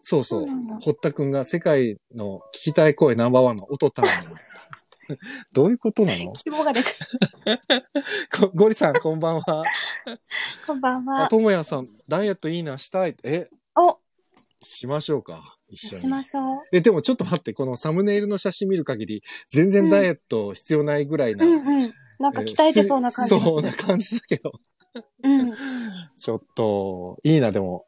[0.00, 0.46] そうそう。
[0.46, 4.06] そう堀田くんが世界の聞きたい声ナンバーワンのオトタン。
[5.52, 6.32] どういうことなの？
[6.42, 6.88] 希望が出て
[8.40, 9.64] こゴリさん、こんばんは。
[10.66, 11.28] こんばんあ、は。
[11.28, 13.16] ともやさん、ダイエットいいな、したい。
[13.24, 13.96] え、お、
[14.62, 15.56] しましょうか。
[15.68, 16.00] 一緒に。
[16.00, 16.46] しましょう。
[16.72, 21.44] え、でもちょっと待って、このサムネイルの写真見る限り、全然ダイエット必要ないぐらいな。
[21.44, 21.94] うんうん。
[22.18, 24.52] なんか鍛えてそうな感じです、えーそうな感じだけど。
[25.22, 25.54] うん。
[26.14, 27.86] ちょっと、いいな、でも。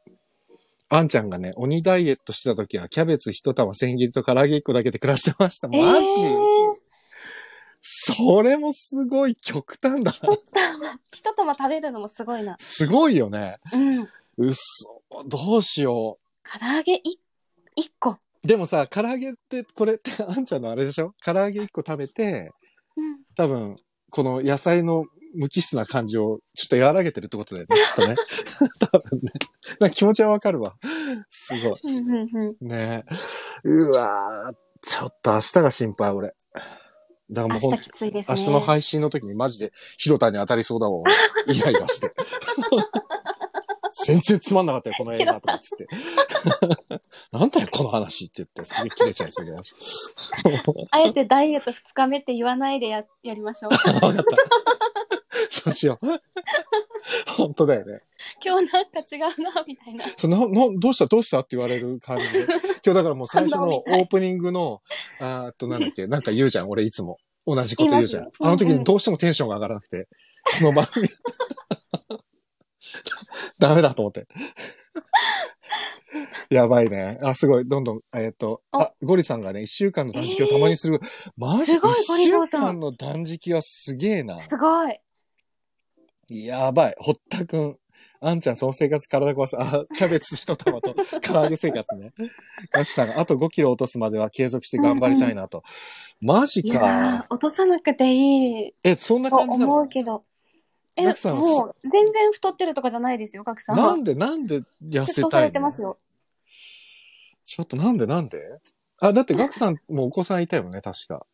[0.89, 5.67] あんちゃんがね、鬼ダイエットしてた時は、キャベツ一玉千切りと唐揚げ一個だけで暮らしてました。
[5.67, 6.83] マジ、えー
[7.85, 10.33] それもすごい極端だな。
[11.11, 12.55] 一玉食べるのもすごいな。
[12.57, 13.57] すごいよね。
[13.73, 13.99] うん。
[14.37, 17.01] うっそ、どうしよ唐揚げい
[17.75, 18.11] 一個。
[18.11, 18.19] う。
[18.47, 21.13] でもさ、唐揚げって、これって あんちゃんのあれでしょ？
[21.23, 22.51] 唐揚げ一個食べて、
[22.97, 23.19] うん。
[23.35, 23.77] 多分、
[24.09, 28.15] この野菜の無機質な感じをちょっと和らげてるってことだよね、きっとね。
[28.91, 29.31] 多分ね。
[29.79, 30.75] なんか気持ちはわかるわ。
[31.29, 32.55] すごい。
[32.61, 33.03] ね
[33.63, 36.35] うわーちょっと明日が心配、俺。
[37.31, 38.35] だからもうほん明日きついですね。
[38.37, 40.97] 明日の配信の時にマジで広田に当たりそうだわ。
[41.47, 42.13] 俺イライラして。
[44.05, 45.87] 全然つまんなかったよ、この映画とかっつって。
[47.31, 49.61] なんだよ、この話って言って、すげえ切れちゃいそうだよ。
[50.91, 53.71] あえてダイエット2日目って言わないでややりましょう。
[54.05, 54.23] わかった。
[55.49, 56.07] そうしよう。
[57.37, 58.01] 本当だよね。
[58.43, 60.05] 今日なんか違うな、みたいな。
[60.17, 62.45] そうな、な、どうしたどうしたって言われる感じで。
[62.85, 64.81] 今日だからもう最初のオープニングの、
[65.19, 67.17] あーっとなんだっけ、なんか言うじゃん、俺いつも。
[67.45, 70.07] 同じこと言うじゃんあの時にどうしてもテンションが上がらなくて、
[70.59, 71.09] この番組。
[73.63, 74.27] ダメだと思って。
[76.49, 77.17] やばいね。
[77.23, 77.67] あ、すごい。
[77.67, 80.99] どんどん、えっ、と、あ、ゴリさんがね、一週間の断食をたまにする。
[81.37, 81.71] マジ？
[81.71, 84.37] すごい一ゴリゾーさん週間の断食はすげえな。
[84.39, 84.99] すごい。
[86.29, 86.95] やばい。
[86.99, 87.79] 堀田くん。
[88.19, 89.57] あんちゃん、その生活体壊す。
[89.59, 92.11] あ、キャベツ一玉と 唐揚げ生活ね。
[92.71, 95.63] ガキさんが、あと5キロ落とすまでは継続して頑張りたいなと。
[96.21, 97.27] マジいやか。
[97.29, 99.73] ー、落とさなくていいえ、そんなと感じなの？
[99.73, 100.21] 思うけど。
[100.95, 103.87] え、ガクさんはもう全然太ってるとかじゃないですよ、ガクさんは。
[103.87, 105.47] なんで、なんで痩せたいの？
[105.47, 105.97] れてますよ。
[107.45, 108.39] ちょっとなんで、なんで？
[108.99, 111.25] あ、だってガクさんもお子さんいたよね、確か。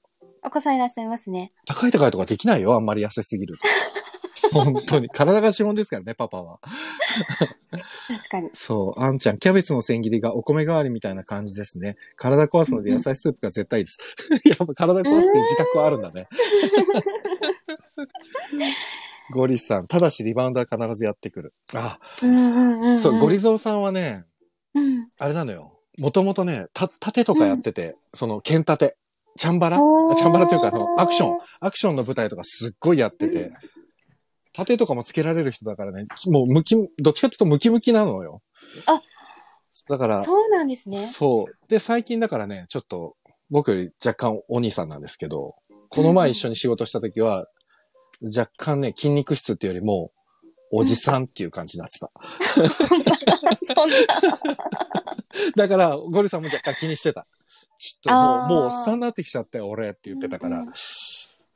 [0.43, 1.49] お子さんいらっしゃいますね。
[1.65, 3.59] 高い高いとかできないよ、あんまり痩せすぎると。
[4.53, 5.09] 本当に。
[5.09, 6.59] 体が資本ですからね、パパは。
[8.07, 8.49] 確かに。
[8.53, 11.97] そう、あんちゃん、キャベツの千切りがお米代わりみたいな感じですね。
[12.15, 13.99] 体壊すので野菜スープが絶対いいです。
[14.47, 16.27] やっぱ体壊すって自覚はあるんだね。
[19.31, 19.87] ゴリさん。
[19.87, 21.53] ただしリバウンドは必ずやってくる。
[21.75, 22.99] あ、うんうんうんうん。
[22.99, 24.25] そう、ゴリゾーさんはね、
[24.73, 25.09] うん。
[25.17, 25.79] あれなのよ。
[25.97, 28.95] もともとね、た、盾とかやってて、その、剣盾。
[29.37, 29.77] チャンバラ？
[30.17, 33.51] チャンバラっていうか、あの、アクション、アクションの舞台とかすっごいやってて、
[34.53, 38.41] 盾とかもつけられる人だからね、もうムキ、どっちかっていうとムキムキなのよ。
[38.87, 38.99] あ
[39.87, 40.97] だから、そうなんですね。
[40.97, 41.69] そう。
[41.69, 43.15] で、最近だからね、ちょっと、
[43.49, 45.55] 僕より若干お兄さんなんですけど、
[45.89, 47.47] この前一緒に仕事した時は、
[48.21, 50.11] 若干ね、筋肉質っていうよりも、
[50.71, 52.11] おじさんっていう感じになってた。
[53.73, 53.95] そんな。
[55.55, 57.25] だから、ゴリさんも若干気にしてた。
[57.77, 60.59] ちょっともう、もうおっさんになってきちゃったよ、俺って言ってたから。
[60.59, 60.73] うんうん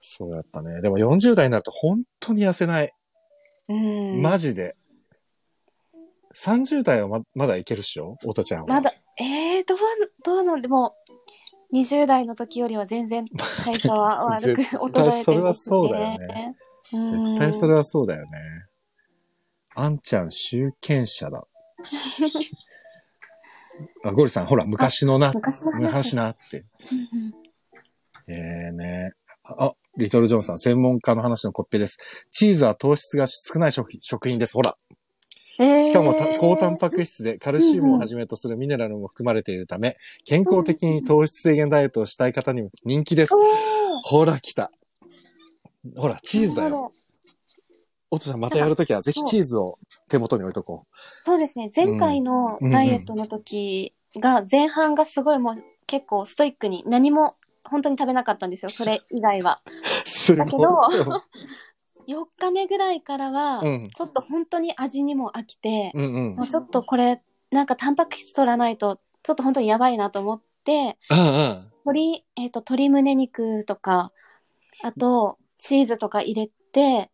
[0.05, 0.81] そうやったね。
[0.81, 2.93] でも40代になると本当に痩せない。
[3.69, 4.21] うん。
[4.21, 4.75] マジで。
[6.35, 8.17] 30代はままだいけるっしょ？
[8.25, 8.67] おとちゃんは。
[8.67, 9.77] まだ、えー、どう、
[10.25, 10.97] どうなんでも、
[11.73, 13.25] 20代の時よりは全然
[13.65, 15.23] 代謝は悪く衰え。
[15.23, 16.55] それはそうだよね。
[16.83, 18.29] 絶対それはそうだよね。
[19.75, 21.47] あんちゃん、集権者だ。
[24.05, 25.81] あ、ゴリさん、ほら、昔のな、昔の話。
[25.81, 26.65] 昔なって。
[28.27, 28.33] え
[28.69, 29.13] えね。
[29.43, 31.97] あ、リトルジョンさん、専門家の話のコッペです。
[32.29, 34.53] チーズは糖質が少ない食食品です。
[34.53, 34.77] ほら。
[35.59, 43.35] えーしかもた高タンパク質でカルシウムをはじめとするミネラルも含まれているため、健康的に糖質制限ダイエットをしたい方にも人気です。
[44.03, 44.71] ほら、来た。
[45.95, 46.93] ほら、チーズだよ。
[48.09, 50.85] おとちゃんまたやるときはぜひチーズを手元に置いとこ
[51.23, 51.71] そうですね。
[51.75, 55.55] 前回のダイエットの時が、前半がすごいもう
[55.87, 58.69] 結構ストイックに何も本当に食べなかったんですよ。
[58.69, 59.59] それ以外は。
[59.65, 59.69] う。
[60.07, 60.45] すごい。
[60.45, 60.79] だけど
[62.07, 63.89] 4日目ぐらいからはう、ん。
[63.89, 66.35] ちょっと本当に味にも飽きて、うんうん。
[66.35, 71.71] もうちょっとこれ、なんかタンパク質取らないと、ちょっと本当にやばいなと思って、うんうん。
[71.85, 74.11] 鶏、えっ、と、鶏胸肉とか、
[74.83, 77.09] あと、チーズとか入れて、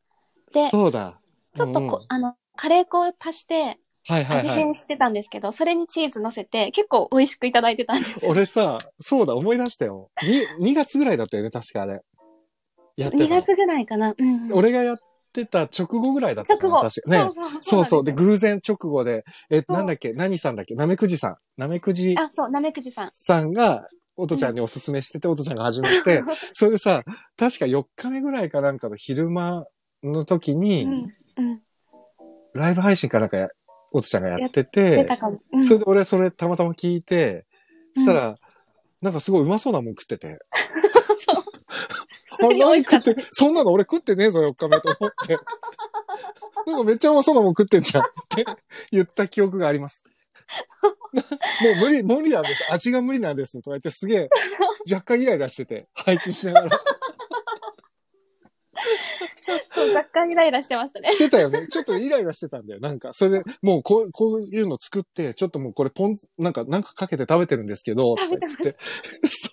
[0.53, 1.19] で、ちそうだ。
[1.59, 4.73] ょっとこ、うんうんあの、カレー粉を足して、はいはいはい味変。
[4.73, 8.31] してたんですけど、それにチーズ乗せて、結構美味しくいただいてたんですよ。
[8.31, 10.09] 俺さ、そうだ、思い出したよ。
[10.59, 12.01] に 2, 月ぐらいだったよね、確かあれ。
[12.99, 14.13] やってたの2月ぐらいかな。
[14.17, 14.99] うんうん、俺がやっ
[15.31, 16.81] てた直後ぐらいだった直後。
[16.81, 17.31] 確かね。
[17.61, 18.03] そうそう。
[18.03, 20.13] で、偶然直後で、え、なんだっけ？
[20.13, 20.75] 何さんだっけ？
[20.75, 21.35] なめくじさん。
[21.57, 23.11] なめくじあ、そう、なめくじさん。
[23.11, 23.85] さんが、
[24.15, 27.03] おとちゃんにおすすめしてて、おとちゃんが始めて、 それでさ、
[27.37, 29.65] 確か4日目ぐらいかなんかの昼間
[30.03, 30.93] の時に、うん。
[31.37, 31.61] うん。
[32.53, 33.47] ライブ配信かなんかや、
[33.93, 35.39] おとちゃんがやって出てた、かも。
[35.53, 37.45] うんそれで俺それたまたま聞いて、
[37.95, 38.35] そしたら、
[39.01, 40.39] なんかすごいうまそうなもん食ってて。
[42.57, 45.37] 何食って、そんなの俺食ってねえぞ、4日目と思って。
[46.65, 48.45] なんかめっちゃうまそうなもん食ってんじゃんって
[48.91, 50.03] 言った記憶があります。
[51.13, 52.63] もう無理、無理なんです。
[52.71, 53.61] 味が無理なんです。
[53.61, 54.29] とか言ってすげえ、
[54.91, 56.69] 若干イライラしてて、配信しながら。
[59.71, 61.09] そう、若干イライラしてましたね。
[61.09, 61.67] してたよね。
[61.67, 62.79] ちょっとイライラしてたんだよ。
[62.79, 69.49] なんか、それで、もうこう、こういうの作って、ちょっともうこれポン、なんか、なんかかけて食べてるんですけど、食べて そ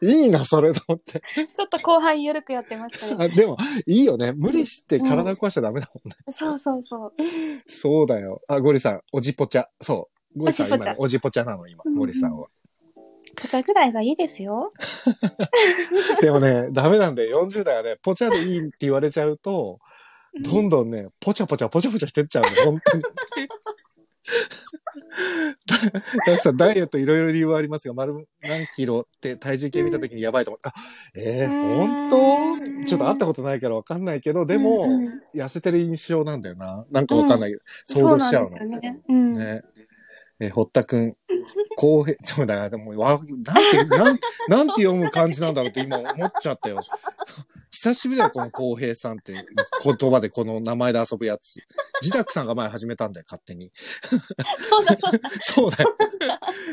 [0.00, 1.20] ういいな、それと思って。
[1.34, 3.24] ちょっと後半緩くやってましたね。
[3.24, 3.56] あでも、
[3.86, 4.32] いいよね。
[4.32, 6.16] 無理して体壊しちゃダメだもんね。
[6.30, 7.12] そうそうそう。
[7.66, 8.42] そうだよ。
[8.48, 9.66] あ、ゴリさん、おじぽちゃ。
[9.80, 10.38] そう。
[10.38, 12.48] ゴリさん、今、おじぽちゃなの、今、うんうんゴリさんは。
[13.40, 14.70] こちらぐらいがいいですよ。
[16.20, 19.78] でもね、ダメなんで、40代はね、ぽちゃでいいって言われちゃうと、
[20.42, 23.02] どんどんね、ぽちゃぽちゃ、ぽちゃぽちゃしてっちゃうの、本当に。
[26.26, 30.72] だださん、ダイエットいろいろ理由はありますが、丸何キロって体重計見たときにやばいと思って、あ、
[31.14, 32.86] えー、うん本当？
[32.86, 36.86] ちょっと会ったことないからわかんないけど、でも、うんうん痩せてる印象なんだよな。
[36.90, 38.48] なんかわかんないけど、想像しちゃうの。
[38.48, 39.00] そうね。
[39.06, 39.34] うん。
[39.34, 39.62] ね。
[40.40, 41.16] えー堀田くん、
[41.76, 44.18] 公平、 ちょっとだも、わ、なんて、なん、
[44.48, 46.80] なんて読む感じなんだろうって今思っちゃったよ。
[47.70, 51.60] 久しぶりだよ、この公平さんって言葉でこの名前で遊ぶやつ。
[52.00, 53.70] 自宅さんが前始めたんだよ、勝手に。
[54.02, 54.16] そ
[54.82, 55.30] うだそうだ。
[55.40, 55.96] そうだよ。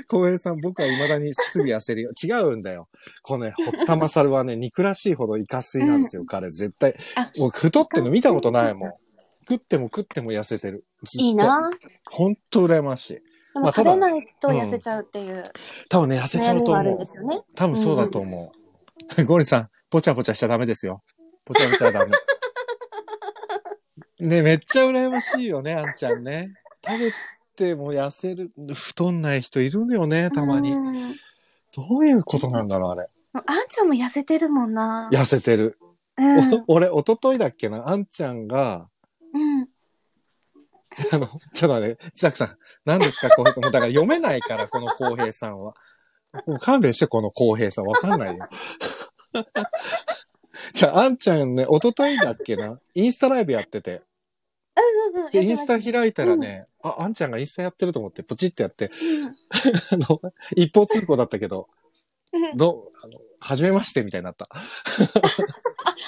[0.07, 2.11] 公平さん、僕は未だにすぐ痩せるよ。
[2.11, 2.87] 違うんだよ。
[3.21, 6.49] このね、堀田勝はね、憎らしいほどイカ水なんですよ、彼。
[6.51, 7.31] 絶対あ。
[7.37, 8.93] もう太ってんの見たことないもん。
[9.49, 10.85] 食っても食っても痩せてる。
[11.19, 11.69] いいな。
[12.09, 13.21] ほんと羨ましい。
[13.53, 15.43] でも食べないと痩せちゃうっていう
[15.89, 17.41] 多分ね、痩せちゃうと思うね。
[17.55, 18.51] 多分そうだと思
[19.17, 19.25] う。
[19.25, 21.03] ゴリさん、ぽちゃぽちゃしちゃダメですよ。
[21.45, 22.11] ぽちゃぽちゃダメ。
[24.19, 26.53] ね、めっちゃ羨ましいよね、あんちゃんね。
[26.85, 27.11] 食べ
[27.55, 30.75] ても痩せる、太んない人いるのよね、たまにう。
[30.75, 31.13] ん
[31.75, 33.07] どういうことなんだろう、あれ。
[33.33, 35.09] あんちゃんも痩せてるもんな。
[35.11, 35.77] 痩せてる。
[36.17, 36.53] うん。
[36.67, 38.87] お俺、一昨日だっけな、あんちゃんが、うん。
[41.11, 43.63] あの、ちょっと待って、千作さん、何ですか、浩平さん。
[43.63, 45.73] もうだから読めないから、この浩平さんは。
[46.47, 47.85] もう勘弁して、この浩平さん。
[47.85, 48.47] わかんないよ。
[49.33, 49.43] 違
[50.73, 54.01] じゃあ、あんちゃんね、一昨日だっけな、インスタライブやってて。
[54.75, 55.31] うんうんうん。
[55.31, 58.91] で、インスタ開いたらね、あ、あんちゃんがインスタやってると思って、ポチってやって、
[59.91, 60.21] あの、
[60.55, 61.67] 一方通行だったけど、
[62.31, 64.49] うんうんどう、あの、はじめましてみたいになった。
[64.51, 64.57] あ、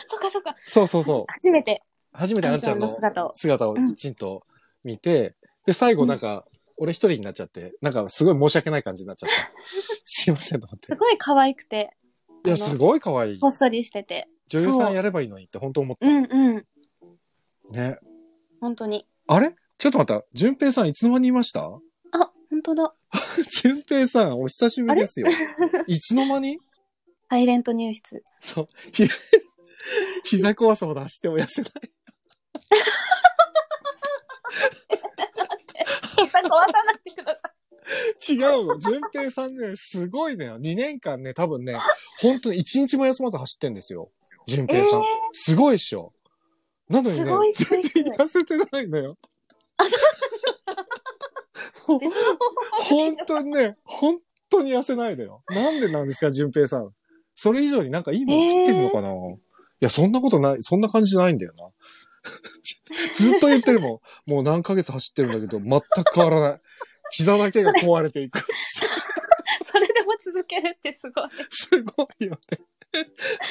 [0.07, 0.55] そっかそっか。
[0.65, 1.25] そうそうそう。
[1.27, 4.43] 初めて、初めてあんちゃんのあんちゃんの姿を姿をきちんと
[4.85, 6.45] 見て、で、最後なんか、
[6.77, 9.35] 俺一人になっちゃって、なんかすごい申し訳ない感じになっちゃった。
[10.05, 10.95] すいませんと思ってす。
[10.95, 11.91] ごい可愛くて、
[12.45, 13.47] いや、すごい可愛いほ。
[13.47, 14.27] っそりしてて。
[14.47, 16.65] 女優さんやればいいのにって本当思っうんうん。
[17.67, 17.73] た。
[17.73, 17.97] ね。
[18.61, 19.07] 本当に。
[19.27, 19.55] あれ？
[19.77, 20.25] ちょっと待った。
[20.33, 21.61] 淳平さんいつの間にいました？
[21.63, 22.91] あ、本当だ。
[23.63, 25.27] 淳平さん、お久しぶりですよ。
[25.87, 26.59] いつの間に？
[27.29, 28.23] サイレント入室。
[28.39, 28.67] そう。
[28.93, 29.03] ひ、
[30.25, 31.71] 膝壊すほど走っても痩せない。
[36.43, 37.55] 膝壊さないでください。
[38.33, 38.79] 違うの。
[38.79, 40.51] 淳平さんね、すごいね。
[40.51, 41.77] 2年間ね、多分ね、
[42.19, 44.09] 本当に1日も休まず走ってんですよ。
[44.47, 44.99] 淳平さん。
[44.99, 46.13] えーすごいっしょ。
[46.89, 49.17] なのにね全然痩せてないのよ。
[51.85, 51.99] 本
[53.27, 54.19] 当にね、本
[54.49, 55.43] 当に痩せないのよ。
[55.49, 56.89] なんでなんですか、淳平さん。
[57.35, 59.13] それ以上になんかいいもの食ってんのかな、い
[59.81, 61.65] や、そんなことない、そんな感じじゃないんだよな。
[63.15, 64.31] ずっと言ってるもん。
[64.31, 66.61] もう何ヶ月走ってるんだけど、全く変わらない。
[67.11, 68.39] 膝だけが壊れていく。
[69.63, 71.29] それでも続けるってすごい。
[71.49, 72.59] すごいよね。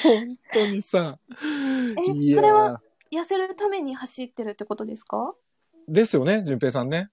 [0.02, 1.18] 本当にさ。
[2.18, 2.80] いやそれは
[3.12, 5.30] 痩せるために走ってるってことですか？
[5.86, 7.10] ですよね、淳平さんね。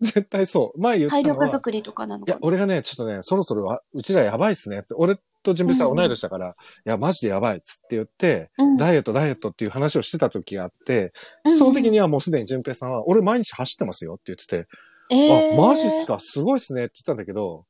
[0.02, 0.80] 絶対そう。
[0.80, 1.22] 前言った体。
[1.24, 4.94] 力作りとかなのいや俺がね、ちょっとね、そろそろは、うちらやばいっすねって。
[4.94, 6.52] 俺と淳平さん同い年だから、い
[6.84, 11.12] や、マジでやばいっつって言って、うんダイエット、ダイエットっていう話をしてた時があって、
[11.44, 14.66] うんうんその時にはもうすでに淳平さんは、俺毎日走ってますよって言ってて、
[15.10, 16.18] えー、あ、マジっすか？
[16.20, 17.64] すごいっすねって言ったんだけど、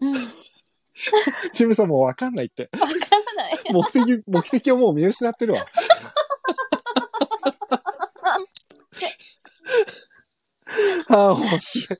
[0.00, 0.12] うん。
[0.14, 0.18] わ
[1.52, 2.68] 淳平さんもうわかんないって。
[2.76, 3.58] からない。
[3.72, 5.66] 目的、目的をもう見失ってるわ。
[11.10, 11.96] ああ、面白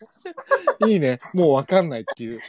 [0.86, 0.92] い。
[0.92, 1.20] いいね。
[1.34, 2.40] もうわかんないっていう。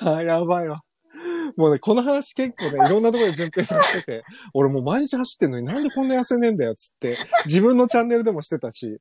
[0.00, 0.82] あ、やばいわ。
[1.56, 4.24] もうね、この話結構ね、いろんなところで順平さんしてて、
[4.54, 8.98] 俺もう毎日走ってんのになんでこんな痩せねえんだよ、つって、自分のチャンネルでもしてたし。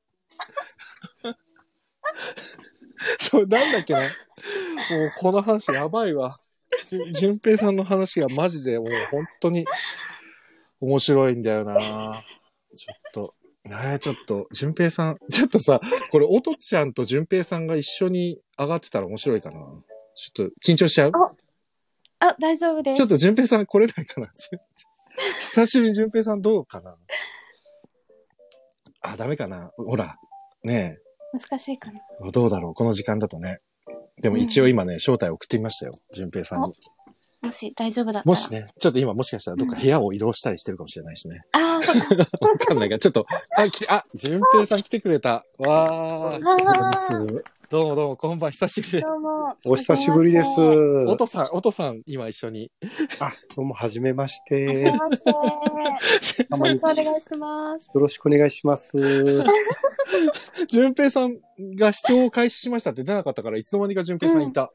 [3.19, 4.01] そう、なんだっけな。
[4.01, 4.09] もう
[5.17, 6.39] この話やばいわ。
[6.83, 9.65] じ順平さんの話がマジでもう本当に
[10.79, 11.75] 面白いんだよな
[12.73, 13.35] ちょっと、
[13.71, 15.79] ねちょっと、順平さん、 ちょっとさ、
[16.11, 19.59] これ、おとちゃんと順平さんが一緒に上がってたら面白いかな
[20.15, 21.11] ちょっと緊張しちゃう？
[21.15, 22.97] ああ、大丈夫です。
[22.97, 24.31] ちょっと順平さん来れないかな
[25.39, 26.95] 久しぶりに順平さんどうかな？
[29.01, 30.17] あ、ダメかなほら。
[30.63, 30.99] ね
[31.33, 31.99] 難しいかな。
[32.27, 33.61] え、どうだろうこの時間だとね。
[34.21, 35.93] でも一応今ね、招待送ってみましたよ。
[36.13, 36.73] 順平さんに。
[37.41, 38.23] もし大丈夫だったら。
[38.25, 38.51] もし。
[38.51, 41.41] ね、ちょっと今もしかしたらどっか部屋を移動したりしてるかもしれないしね。
[41.53, 41.75] ああ。
[41.77, 41.81] わ
[42.57, 43.25] かんないから、ちょっと、
[43.57, 45.43] あ、来て、あ、順平さん来てくれた。
[45.57, 46.43] わー。
[46.43, 49.23] あどうもどうも、こんばん、久しぶりでどうす。
[49.23, 49.57] も。
[49.65, 50.59] お久しぶりです。
[51.07, 52.69] おとさん、おとさん、今一緒に。
[53.19, 54.97] あ、どうも、はじめましはじめて。
[54.97, 55.31] まして。
[56.43, 57.85] よろしくお願いします。
[57.87, 59.43] よろしくお願いします。
[60.67, 61.37] 順平さん
[61.75, 64.71] が視聴を開始しましたって出なかったから、いつの間にか順平さんいた。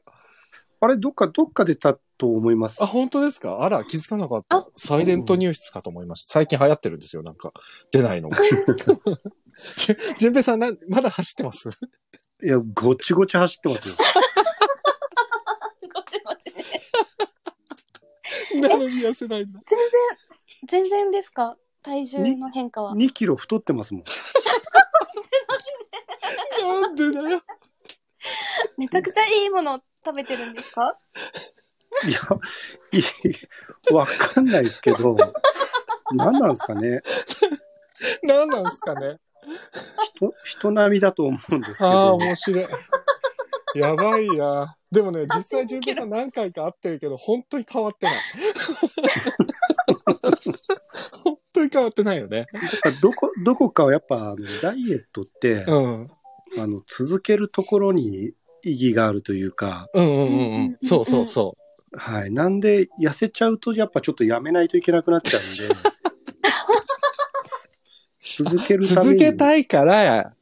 [0.79, 2.83] あれ、どっか、どっか出たと思います。
[2.83, 3.63] あ、本当ですか？
[3.63, 4.67] あら、気づかなかったあ。
[4.75, 6.33] サイレント入室かと思いました。
[6.33, 7.51] 最近流行ってるんですよ、なんか。
[7.91, 8.37] 出ないのが。
[9.75, 11.69] じゅ順平さんな、まだ走ってます？
[12.43, 13.95] いや、ごちごち走ってますよ。
[13.95, 14.03] こ
[15.99, 16.53] っちこっち
[18.53, 18.59] ね。
[18.61, 19.59] なのに痩せないんだ。
[20.67, 21.57] 全然ですか？
[21.81, 22.93] 体重の変化は。
[22.93, 24.03] 2キロ太ってますもん。
[26.61, 27.41] なんでだよ。
[28.77, 30.97] めちゃくちゃいいものを食べてるんですか？
[32.07, 32.19] いや、
[32.93, 35.15] いい、わかんないですけど、
[36.13, 37.01] 何なんですかね？
[38.23, 39.17] なんなんすかね？
[40.13, 42.67] 人、人並みだと思うんですけああ、ど、面白い。
[43.75, 44.75] やばいや。
[44.91, 48.15] でもね、実際順平さん何回か会ってるけど、本当に変わってない。
[51.11, 52.45] 本当に変わってないよね。
[52.53, 56.07] だからどこ、どこかはやっぱ、あのダイエットって、うん。
[56.59, 58.31] あの、続けるところに
[58.67, 60.77] 意義があるというか、うんうんうんうん。
[60.81, 61.57] そうそうそ
[61.93, 62.31] はい。
[62.31, 65.73] なんで、痩せちゃうと、やっぱちょっとやめないといけなくなっちゃうんで、
[68.43, 68.77] 続けう。
[68.77, 69.05] るために。
[69.09, 70.33] 続けたいから、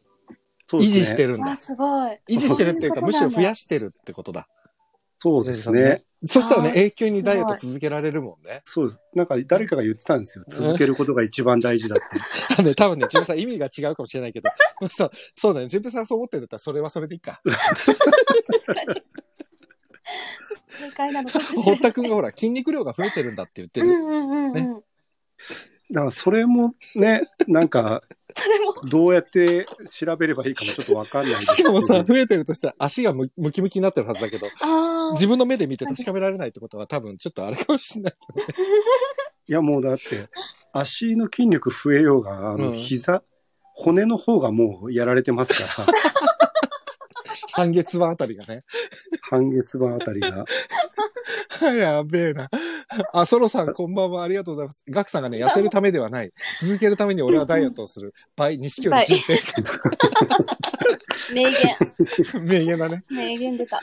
[0.74, 1.58] 維持してるんだあ、。
[1.58, 2.20] すごい。
[2.30, 4.48] 維持してるっていうか、 むしろ増やしてるってことだ。
[5.20, 6.04] そうですね。。
[6.26, 8.62] そしたらね永久にダイエット続けられるもんね。
[8.66, 9.02] そうです。
[9.14, 10.46] なんか誰かが言ってたんですよ。
[10.48, 12.64] 続けることが一番大事だって。
[12.64, 14.50] ね、多分ね、ジュンペさん意味が違うかもしれないけど、
[14.90, 17.42] そう、そうだね、ジュンペさんがそう思ってるんだったら、それはそれでいいか。
[17.46, 19.04] 確かに。
[20.68, 21.66] 正解なのかもしれない。
[21.66, 23.88] 堀田くんがほら、筋肉量が増えてるんだって言ってる。
[23.88, 24.54] うんうんうんうん。
[24.54, 24.82] ね
[25.92, 28.02] だからそれもね、なんか、
[28.36, 34.48] それも、どうやって調べればいいかもちょっとわかんないんですけどしかもさ、増えてるとしたら足がムムキムキになってるはずだけど。
[35.12, 38.54] 自分の目で見て確かめられないってことは多分ちょっとあれかもしれないけどね。
[39.48, 40.28] いやもうだって、
[40.74, 43.24] 足の筋力増えようが、あの、うん膝、
[43.76, 45.88] 骨の方がもうやられてますから、
[47.56, 48.62] 半月板あたりがね。
[49.30, 50.46] 半月板あたりが。
[51.74, 52.50] やべえな。
[53.14, 54.24] あ、ソロさんこんばんは。
[54.24, 54.84] ありがとうございます。
[54.90, 56.32] ガクさんがね、痩せるためではない。
[56.62, 58.14] 続けるために俺はダイエットをする。
[58.36, 59.38] バイ、錦織純平。
[61.34, 61.54] 名言。
[62.46, 63.04] 名言だね。
[63.10, 63.80] 名言出た。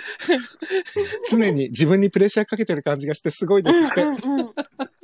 [1.31, 3.89] 常に自分にプレッシャーかけてる感じがしてすごいですね。
[3.97, 4.55] うんうんうん。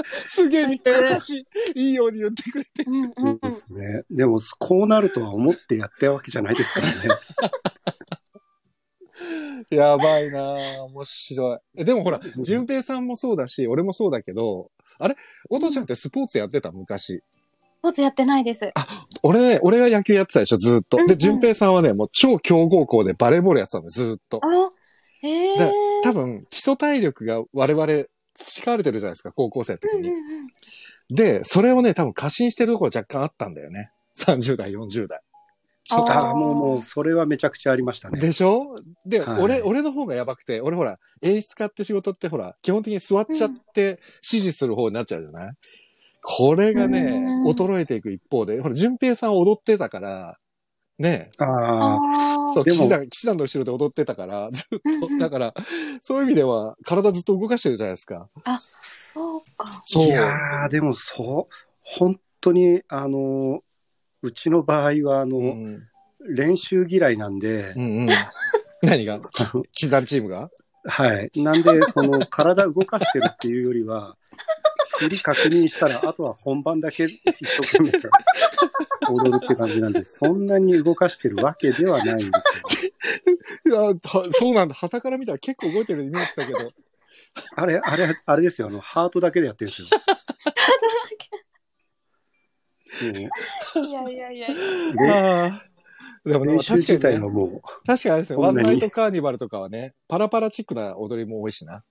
[0.03, 1.81] すげえみんな優しい。
[1.89, 2.85] いいように言ってくれて。
[2.87, 4.03] うんうんそうですね。
[4.11, 6.93] でも、こうなるとは思ってやったわけじゃないですからね。
[9.71, 11.59] やばいなぁ面白い。
[11.77, 15.17] えでもほら、淳平さんもそうだし、俺もそうだけど、あれ？
[15.49, 16.71] おとちゃんってスポーツやってた？
[16.71, 17.23] 昔。
[17.23, 18.73] スポーツやってないです。
[19.23, 20.97] 俺ね、俺が野球やってたでしょ、ずーっと。
[20.97, 24.41] で、うんうん淳平さんはね、もう超強豪校でバレーボールやってたんだよ、ずーっと。
[24.43, 24.71] あ、
[25.23, 25.71] ええだ
[26.03, 30.01] 多分、基礎体力が我々培われてるじゃないですか、高校生の時に。
[30.01, 30.49] うんうんうん。
[31.15, 33.93] で、それをね、多分過信してるところ若干あったんだよね。
[34.19, 35.21] 30代、40代。
[35.91, 38.21] そうあーああ、もう、もう、それはめちゃくちゃありましたね。
[38.21, 38.81] でしょ？
[39.07, 45.53] で、はい俺、俺の方がやばくて、俺ほら、演出家って仕事ってほら、基本的に座っちゃって指示する方になっちゃうじゃない、
[46.23, 47.01] これがね、
[47.45, 50.37] うん衰えていく一方で、ほら、淳平さん踊ってたから、
[50.99, 52.53] ね、ああ。
[52.53, 54.69] そう、でも騎士団、騎士団の後ろで踊ってたから、ずっ
[55.01, 55.55] と、うんうんだから、
[56.03, 58.29] そういう意味では、体ずっと動かしてるじゃないですか。
[58.45, 59.81] あ、そうか。
[59.87, 60.05] そう。
[60.07, 63.63] いやー、でもそう、本当に、あの、
[64.23, 65.89] うちの場合は、あの、うん、
[66.29, 68.09] 練習嫌いなんでう、ん、うん。
[68.83, 69.21] 何が？
[69.73, 70.51] 騎士団チームが？
[70.85, 71.31] はい。
[71.37, 74.17] なんで、その、体動かしてるっていうよりは、
[74.99, 77.93] 振り確認したら、あとは本番だけ一生懸命
[79.09, 82.33] 踊るって感じなんで、そんなに動かしてるわけではないんですよ。
[83.67, 84.75] いや、はそうなんだ。
[84.75, 86.73] 旗から見たら結構動いてるように見えてたけど。
[87.57, 88.69] あれ、あれ、あれですよ。
[88.69, 89.89] あの、ハートだけでやってるんですよ。
[93.05, 94.49] もいやいやいや。
[94.49, 95.63] うれああ。
[96.25, 101.85] でもね、練習確かに、自体ね、はも確かにあれですね、ワンナイトカーニバルとかはね、パラパラチックな踊りも多いしな。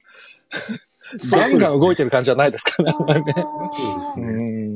[1.31, 2.97] ガンガン動いてる感じじゃないですからね。
[2.97, 3.25] そうです
[4.17, 4.25] うね。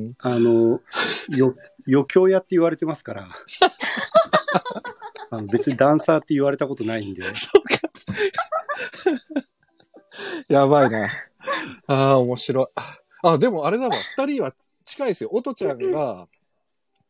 [0.10, 0.14] ん。
[0.20, 0.80] あの、
[1.36, 1.56] よ、
[1.88, 3.28] 余興やって言われてますから。
[5.34, 7.22] あの別にダンサーって言われたことないんで。
[7.36, 7.80] そうか。
[10.48, 11.06] やばいな。
[11.88, 12.68] ああ、面白い。
[13.24, 13.92] あ、でもあれだわ。
[14.18, 14.54] 二人は
[14.84, 15.30] 近いですよ。
[15.32, 16.28] おとちゃんが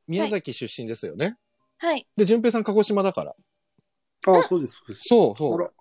[0.07, 1.37] 宮崎出身ですよね。
[1.77, 2.07] はい。
[2.15, 3.35] で、淳平さん鹿児島だから。
[4.27, 4.95] ああ、そうです、そう。
[4.95, 5.71] そう、そうあら。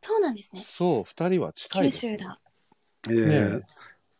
[0.00, 0.62] そうなんですね。
[0.64, 2.12] そう、二人は近い九ですよ。
[2.12, 2.40] 州だ。
[3.10, 3.66] ええね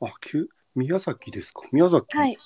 [0.01, 2.17] あ、きゅ宮崎ですか宮崎。
[2.17, 2.37] はい。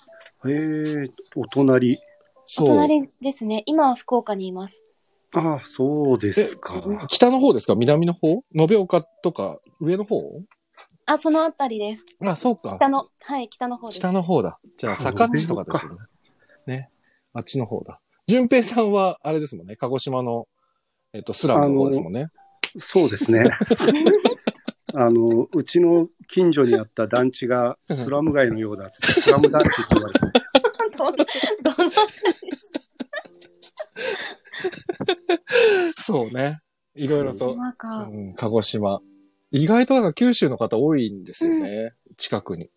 [0.47, 1.97] ええお隣。
[1.97, 2.01] お
[2.47, 2.67] そう。
[2.67, 3.63] 隣ですね。
[3.67, 4.83] 今は福岡にいます。
[5.35, 7.07] ああ、そうですか。
[7.09, 7.75] 北の方ですか？
[7.75, 8.43] 南の方？
[8.55, 10.43] 延岡とか上の方？
[11.07, 12.05] あ、そのあたりです。
[12.21, 12.77] あ、そうか。
[12.77, 13.99] 北の、はい、北の方です。
[13.99, 14.59] 北の方だ。
[14.77, 15.99] じゃあ、坂っちとかですよね。
[16.67, 16.91] ね。
[17.33, 18.01] あっちの方だ。
[18.27, 19.77] 淳平さんは、あれですもんね。
[19.77, 20.47] 鹿児島の、
[21.13, 22.29] えっと、スラムの方ですもんね。
[22.79, 23.45] そうですね。
[24.95, 30.27] あの、うちの近所にあった団地がスラム街のようだっつって、スラム団地って言われてた。
[30.99, 31.25] どの、ど
[31.85, 31.91] の、
[35.97, 36.61] そうね。
[36.95, 38.03] いろいろと、島か。
[38.05, 39.01] うん、鹿児島。
[39.53, 41.93] 意外となんか九州の方多いんですよね。
[42.17, 42.71] 近くに。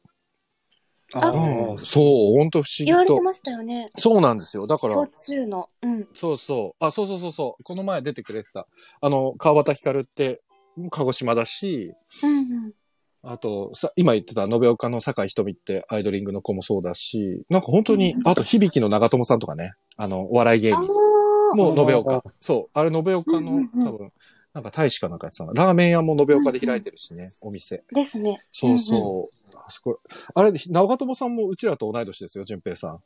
[1.14, 2.86] あうんあ、そう、ほんと不思議と。
[2.86, 3.86] 言われてましたよね。
[3.98, 4.68] そうなんですよ。
[4.68, 5.68] だから、小中の。
[5.82, 6.08] うん。
[6.14, 6.86] そうそう。
[6.86, 7.64] あ、そうそうそうそう。
[7.64, 8.68] この前出てくれてた。
[9.02, 10.42] あの、川端光って、
[10.90, 12.74] 鹿児島だし、うんうん。
[13.22, 20.86] あと、さ、今言ってた延岡の酒井瞳ってアイドリングの子もそうだし、なんか本当にう、んあと響の長友さんとかね、あの、お笑い芸あ人。
[20.86, 21.56] あ。
[21.56, 22.24] もう延あ岡。
[22.42, 22.78] そう。
[22.78, 24.12] あれ延岡のうんうんうん多分、
[24.56, 25.54] なんか大使かなんかやってたの。
[25.54, 27.84] ラーメン屋も延岡で開いてるしね、お店。
[27.92, 28.42] ですね。
[28.54, 29.58] そうそう。
[29.58, 30.00] あそこ、
[30.34, 33.00] あれ、長友さんもうちらと同い年ですよ、淳平さん。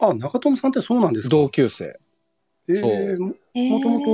[0.00, 1.30] あ、長友さんってそうなんですか？
[1.30, 1.96] 同級生。
[2.68, 4.04] えそうえもともと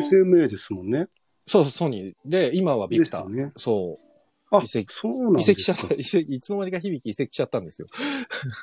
[0.00, 1.06] SMA ですもんね。
[1.46, 2.14] そうそう、ソニー。
[2.26, 3.28] で、今はビクター。
[3.28, 3.52] ね。
[3.56, 4.07] そう。
[4.50, 5.54] あ、移籍そうなん移ですか？
[5.54, 5.94] 籍しちゃった。
[5.94, 7.88] 移 籍いつの間にか響き移籍しちゃったんですよ。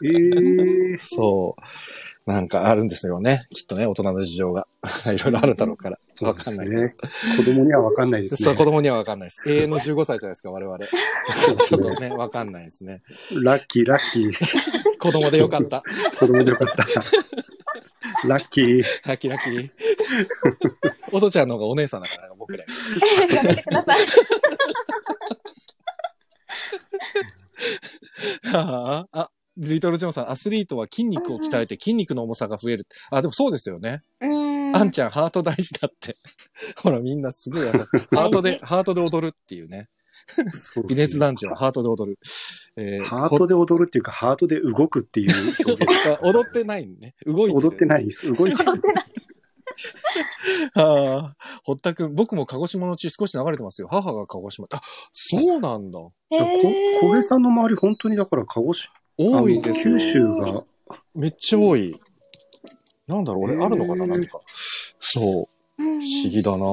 [0.03, 2.31] ええ そう。
[2.31, 3.45] なんかあるんですよね。
[3.51, 4.67] きっとね、大人の事情が。
[5.13, 5.99] いろいろあるだろうから。
[6.21, 6.69] わかんない。
[6.69, 6.95] ね。
[7.38, 8.57] 子供にはわかんないですそう、ね。
[8.57, 9.43] 子供にはわかんないです。
[9.47, 10.79] 永遠の15歳じゃないですか、我々。
[11.63, 13.01] ちょっとね、わかんないですね。
[13.43, 14.33] ラッキー、ラッキー。
[14.97, 15.83] 子供でよかった。
[16.17, 18.27] 子供でよかった。
[18.27, 18.83] ラッキー。
[19.05, 19.69] ラッキーラッキー。
[21.11, 22.65] おとちゃんの方がお姉さんだから、僕僕ら。
[23.36, 23.99] やめてください。
[28.53, 32.88] ああ、リトルジョンさん、アスリートは筋肉を鍛えて筋肉の重さが増える。
[33.10, 34.01] あ、でもそうですよね。
[34.20, 34.76] うーん。
[34.76, 36.18] あんちゃん、ハート大事だって。
[36.84, 37.80] ほら、みんなすごい優しい。
[38.16, 39.88] ハートで、ハートで踊るっていうね。
[40.88, 42.20] 微熱団地はハートで踊る。
[42.78, 45.30] えーハートで踊るっていうか、ハートで動くっていう
[46.22, 47.14] 踊ってないね。
[47.26, 47.68] 動いてる。
[47.68, 48.34] 踊ってないです。
[48.34, 48.72] 動いてる。
[50.76, 53.88] ああ、堀田くん、僕も鹿児島の血少し流れてますよ。
[53.89, 54.67] 母が鹿児島。
[54.71, 55.99] あ、そうなんだ。
[55.99, 59.97] へこー小部さんの周り、本当にだから、鹿児島、多いですよ。
[59.97, 60.63] 九州が、
[61.13, 61.99] めっちゃ多い。
[63.07, 64.39] なんだろう、俺、へーあるのかな、なんか。
[64.99, 65.55] そう。
[65.78, 66.65] 不思議だな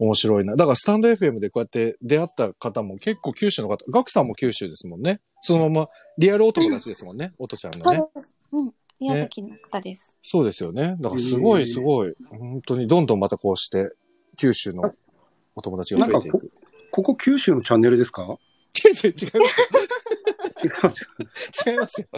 [0.00, 0.56] 面白いな。
[0.56, 5.20] だからスタンド FM でこうやって出会った方も結構九州の方、ガクさんも九州ですもんね。
[5.42, 7.32] そのままリアルお友達ですもんね。
[7.38, 7.98] おとちゃんのね。
[7.98, 8.28] そうです。
[8.52, 8.72] うん。
[9.00, 10.18] 宮崎の方です。
[10.22, 10.96] そうですよね。
[11.00, 12.14] だからすごいすごい。
[12.28, 13.90] 本当にどんどんまたこうして
[14.36, 14.94] 九州の
[15.56, 16.52] お友達が増えていなんく。
[16.90, 18.22] ここ九州のチャンネルですか？
[18.22, 19.60] 違う違う違います
[20.66, 21.08] 違いますよ。
[21.66, 21.72] よ。
[21.72, 22.08] 違いますよ。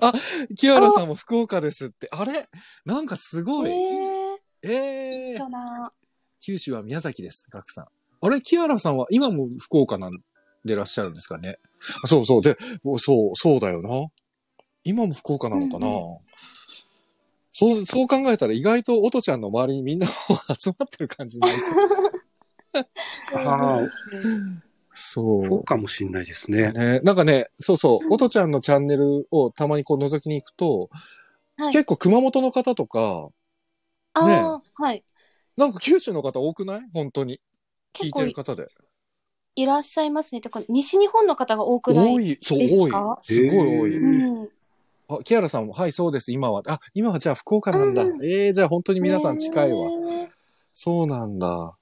[0.00, 0.12] あ、
[0.56, 2.08] 木原さんも福岡ですって。
[2.12, 2.48] あれ？
[2.84, 3.70] なんかすごい。
[3.70, 3.74] え
[4.62, 5.90] えー、え一緒だ。
[6.40, 7.86] 九州は宮崎です、ガクさん。
[8.20, 10.12] あれ、木原さんは今も福岡なん
[10.64, 11.58] でいらっしゃるんですかね？
[12.04, 12.42] あそうそう。
[12.42, 12.56] で、
[12.98, 13.90] そう、そうだよな。
[14.84, 16.16] 今も福岡なのかな、うん
[17.52, 21.74] そう、そう考えたら意外と音ちゃんの周りにみんな集まってる感じになりそう
[23.46, 23.82] ああ、
[24.94, 26.72] そそうかもしれないですね。
[26.72, 30.88] ね、なんかね、そうそう、音ちゃんのチャンネルをたまにこう覗きに行くと、
[31.58, 33.28] はい結構熊本の方とか、
[34.14, 35.04] あねあ、はい。
[35.56, 36.80] なんか九州の方多くない？
[36.94, 37.40] 本当に。
[37.94, 38.68] 聞いてる方で。
[39.54, 40.40] いらっしゃいますね。
[40.40, 43.20] てか、西日本の方が多くない多い、そう、です多いか。
[43.22, 43.96] すごい多い。
[43.98, 44.48] うん。
[45.08, 46.62] あ、キアラさんも、はい、そうです、今は。
[46.66, 48.02] あ、今はじゃあ福岡なんだ。
[48.04, 49.90] うんええじゃあ本当に皆さん近いわ。
[49.90, 50.30] ね
[50.72, 51.76] そうなんだ。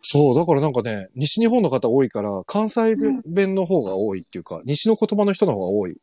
[0.00, 5.96] そう、だからなんかね、西日本の方多いから、関西弁弁の方が多いっていうか、西の言葉の人の方が多い。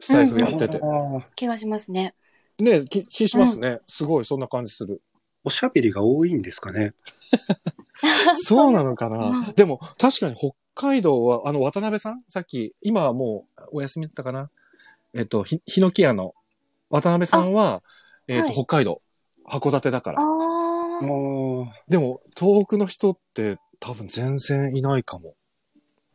[0.00, 0.80] スタイフやってて。
[0.82, 0.86] あ
[1.18, 2.14] あ気がしますね。
[2.58, 3.80] ね気、気しますね。
[3.88, 5.02] すごい、そんな感じする。
[5.44, 6.94] おしゃべりが多いんですかね。
[8.34, 12.22] そうなのかな、うんでも、確かに北海道は、あの、渡辺さん？
[12.28, 14.50] さっき、今はもうお休みだったかな？
[15.14, 16.34] えっと、ひ、ヒノキ屋の
[16.88, 17.82] 渡辺さんは、
[18.28, 18.98] えっと、はい北海道、
[19.48, 20.22] 函館だから。
[20.22, 20.24] あ
[21.02, 21.04] あ
[21.88, 25.34] でも、東北の人って多分全然いないかも。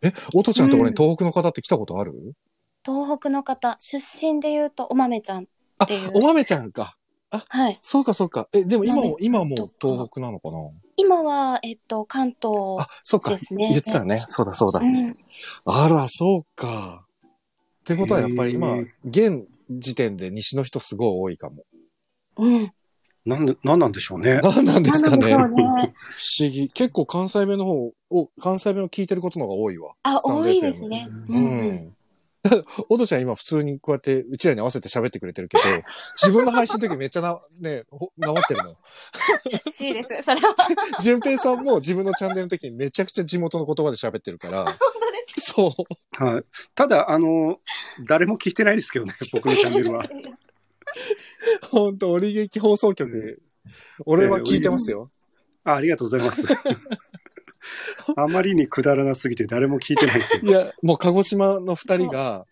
[0.02, 2.14] え、おとちゃんのところに東北の方って来たことある、
[2.86, 5.48] 東北の方、出身で言うと、お豆ちゃん。
[5.80, 6.96] あていう、お豆ちゃんか。
[7.32, 7.80] はい。
[7.82, 8.48] そうかそうか。
[8.54, 10.58] え、でも今も、お豆ちゃん今も東北なのかな？
[10.98, 12.78] 今は、えっと、関東。
[12.80, 13.32] あ、そうか。
[13.32, 14.24] ですね言ってたね。
[14.30, 14.80] そうだそうだ。
[14.80, 15.18] うん。
[15.66, 17.06] あら、そうか。
[17.86, 21.64] ってことはやっぱり今現時点で西の人すごい多いかも。
[22.38, 22.74] うん。
[23.26, 24.40] なんで、なんなんでしょうね。
[24.42, 25.18] 何なんですかね。
[25.18, 25.94] なんでしょう不ね。
[26.40, 26.70] 思議。
[26.70, 29.94] 結構関西弁の方を、関西弁を聞いてることの方が多いわ。
[30.02, 31.08] あ、多いですね。
[31.30, 31.72] ううんうん。
[31.74, 31.96] ん。
[32.90, 35.64] おとちゃん今普通にこうやってうちらに合わせて喋ってくれてるけど、
[36.22, 38.76] 自分の配信の時めっちゃな、ね、ほなまってるの。
[39.72, 40.10] しいです。
[40.24, 40.56] それは。
[41.02, 44.66] 淳平さんも自分のチャンネルの時にめちゃくちゃ地元の言葉で喋ってるから、
[45.28, 45.76] そ
[46.20, 46.24] う。
[46.24, 46.44] はい。
[46.76, 47.60] ただ、あの、
[48.08, 50.04] 誰も聞いてないですけどね、 僕のチャンネルは。
[51.70, 53.42] ほんと、折劇放送局、
[54.06, 55.12] 俺は聞いてますよ。
[55.64, 56.44] あありがとうございます。
[58.16, 60.42] あまりにくだらなすぎて誰も聞いてないですよ。
[60.44, 62.46] いや、もう鹿児島の二人が、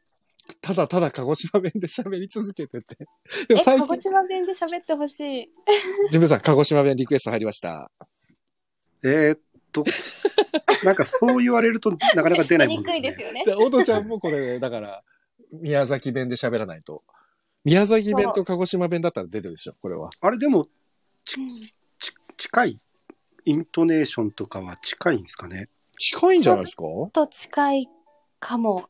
[0.61, 2.95] ただただ鹿児島弁で喋り続けてて。
[2.95, 3.07] で
[3.49, 5.49] え、も最近、鹿児島弁で喋ってほしい。
[6.09, 7.91] ジムさん、鹿児島弁リクエスト入りました。
[9.03, 9.39] えーっ
[9.74, 9.84] と、
[10.86, 13.43] なんかそう言われるとなかなか出ないもんにくいですよね。
[13.45, 15.03] で、おとちゃんもこれ、だから、
[15.51, 17.03] 宮崎弁で喋らないと。
[17.65, 20.09] 宮崎弁と鹿児島弁だったら出るでしょ、これは。
[20.21, 20.67] あれでもうん
[21.26, 22.80] ち近い？
[23.45, 25.69] イントネーションとかは近いんですかね？
[25.97, 26.84] 近いんじゃないですか？
[27.13, 27.89] と近い
[28.39, 28.89] かも。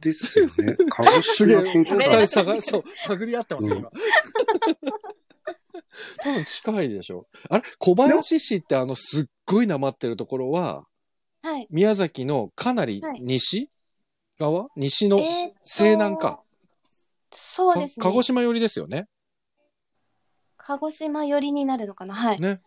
[0.00, 0.76] ですよね。
[0.90, 3.90] 鹿児すげえ、二人探、そう、探り合ってますよ、今。
[6.22, 7.26] 多分近いでしょ。
[7.50, 7.64] あれ？
[7.78, 10.84] 小林市ってあの、すっごいなまってるところは、
[11.42, 11.66] はい。
[11.70, 13.70] 宮崎のかなりはい西
[14.38, 14.68] 側？
[14.76, 16.42] 西のえーっと西南か。
[17.30, 18.02] そうですね。
[18.02, 19.06] か鹿児島寄りですよね。
[20.56, 22.14] 鹿児島寄りになるのかな？
[22.14, 22.40] はい。
[22.40, 22.62] ね。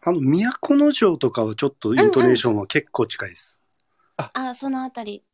[0.00, 3.58] あの、都城とかはちょっとイントネーションは結構近いです。
[4.16, 5.24] あ、そのあたり。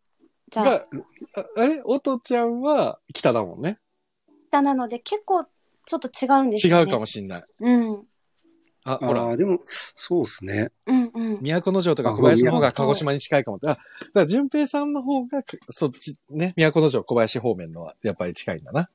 [0.49, 0.87] じゃあ、が、
[1.35, 1.83] ああれ？
[1.85, 3.79] おとちゃんは北だもんね。
[4.49, 5.45] 北なので結構
[5.87, 6.83] ちょっと違うんですよね。
[6.83, 7.45] 違うかもしんない。
[7.61, 8.03] うん。
[8.85, 9.37] あ、ほらああ、。
[9.37, 9.61] でも、
[9.97, 10.71] そうですね。
[10.87, 11.43] うんうん。
[11.43, 13.59] 都城とか小林の方が鹿児島に近いかも。
[13.63, 13.81] あ、だか
[14.15, 18.91] ら淳平さんの方が、そっち、ね、都城小林方面のはやっぱり近いんだな。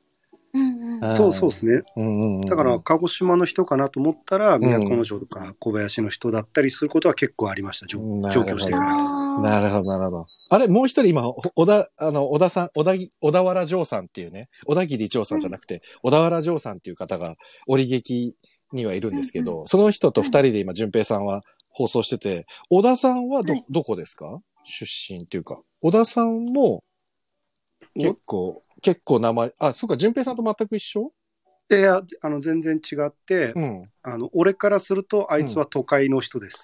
[0.53, 1.03] うんうん。
[1.03, 1.81] うんそうそうですね。
[1.95, 9.28] うんうんうんだから、鹿児島の人かなと思ったら、ん都城とか小林の人だったりすることは結構ありました、上なるほど上京してから。
[9.41, 10.25] なるほど、なるほど。
[10.49, 17.35] あれ、もう一人今、ほ小田、あの、小田さん、小田ぎ、小田原城さんっていうね、小田切城さんじゃなくて、小田原城さんっていう方が、
[17.67, 18.35] 折劇
[18.73, 23.65] にはいるんですけど、その人と二人で今、淳平さんは放送してて、小田さんはど、はい。
[23.69, 24.39] どこですか？
[24.65, 25.61] 出身っていうか。
[25.81, 26.83] 小田さんも、
[27.95, 31.11] 結構、結構名前、あ、そうか、淳平さんと全く一緒？
[31.72, 33.89] いや、あの、全然違って、うん。
[34.01, 36.63] あの、俺からすると、あいつは都会の人です。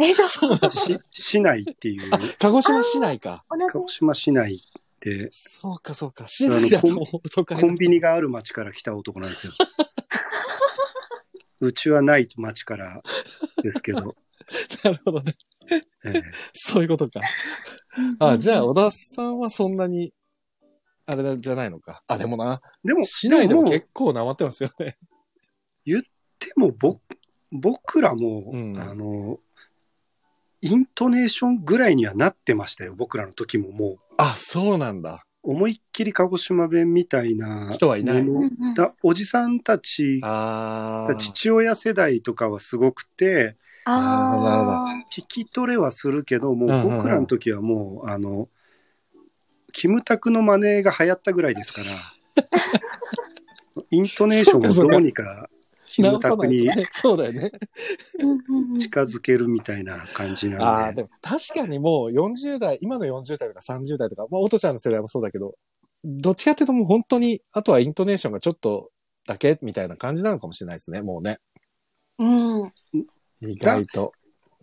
[0.00, 0.70] え、どそうだ。
[0.70, 3.44] し市内っていう、鹿児島市内か。
[3.50, 4.62] 同鹿児島市内
[5.00, 6.28] で、そうか、そうか。
[6.28, 6.88] 市内だと
[7.34, 9.52] 都会コンビニがある町から来た男なんですよ。
[11.60, 13.02] うちはない町から
[13.62, 14.16] ですけど、
[14.84, 15.36] なるほどね。
[16.04, 17.20] ええそういうことか。
[18.18, 20.12] あ、じゃあ、小田さんはそんなに、
[21.06, 22.02] あれじゃないのか。
[22.06, 24.96] あ、でもな、でも、市内でもも結構なまってますよね。
[25.84, 26.98] でもぼ
[27.50, 29.38] 僕らも、うんあの、
[30.60, 33.98] イントネーションぐらいにはなってましたよ、僕らの時ももう。
[34.16, 35.24] あ、そうなんだ。
[35.42, 38.24] 思いっきり鹿児島弁みたいな人はいない
[39.02, 41.14] おじさんたちああ。
[41.16, 48.48] 父親世代とかはすごくてあ聞き取れはするけどもうんうんうんう僕らの時はもうあの
[49.72, 51.80] キムタクのマネーが流行ったぐらいですか
[52.36, 52.44] ら
[53.90, 55.48] イントネーションをどうにか
[55.92, 56.80] キムタクに近
[59.02, 65.54] づけるみたいな感じああ、なんででも確かにもう40代、今の40代とか30代とか、まあ、おとちゃんの世代もそうだけど、
[66.02, 68.90] どっちかっていうともう本当に、あとはイントネーションがちょっと
[69.26, 71.40] だけみたいな感じなのかもしれないですね、もうね。
[72.18, 72.72] うん。
[73.42, 74.12] 意外と。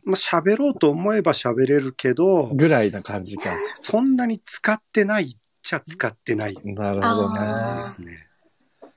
[0.03, 3.51] まあ喋ろうと思えば喋れるけどぐらいな感じか。
[3.81, 7.39] そんなに使ってないっちゃ使ってないでなるほどね。
[7.39, 8.27] あすね。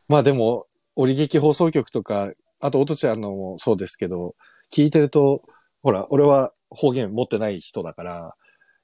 [0.09, 2.31] まあでも、折劇放送局とか、
[2.61, 4.35] あと、おとちゃんのもそうですけど、
[4.73, 5.43] 聞いてると、
[5.83, 8.35] ほら、俺は方言持ってない人だから、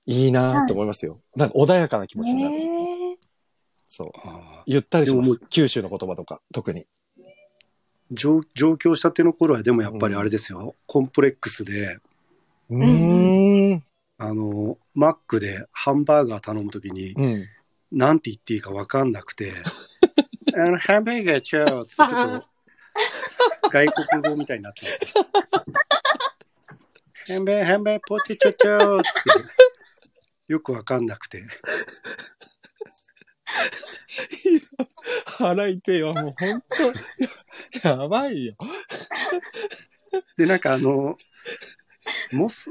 [0.06, 1.20] いいなって思いますよ。
[1.36, 2.56] なんか穏やかな気持ちになる。
[2.56, 3.18] ねえ。
[3.86, 4.10] そう。
[4.24, 5.38] あゆったりします。
[5.50, 6.82] 九州の言葉とか、特に。
[6.82, 6.84] ー
[8.10, 11.98] 上上京したての頃はでもやっぱりあれですよ、コンプレックスで
[12.70, 13.84] うーん。
[14.20, 17.46] あのマックでハンバーガー頼むときにうん。
[17.90, 19.54] なんて言っていいか分かんなくて
[20.54, 22.08] あのハンバーガーちゃうってちょっ
[23.62, 25.14] と外国語みたいになってます
[27.34, 29.08] ハンバーハンバーポテトちゃうって
[30.52, 31.42] よく分かんなくて
[35.38, 36.82] 腹痛いわ、もう本当
[37.88, 38.54] ややばいよ。
[40.36, 41.16] でなんかあの
[42.32, 42.70] モス？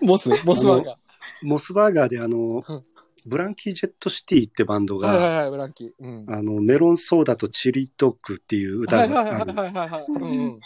[0.00, 0.98] モス、モスワーガ
[1.42, 2.84] モスバーガーであのうん
[3.28, 5.00] ブランキー・ジェット・シティってバンドー。
[5.00, 5.90] が、はいはいはい、ブランキー。
[5.98, 6.26] うん。
[6.32, 9.52] あの、メロンソーダとチリドッグっていう歌はいはいはいがある。
[9.52, 10.04] はいはいはい。
[10.08, 10.60] うん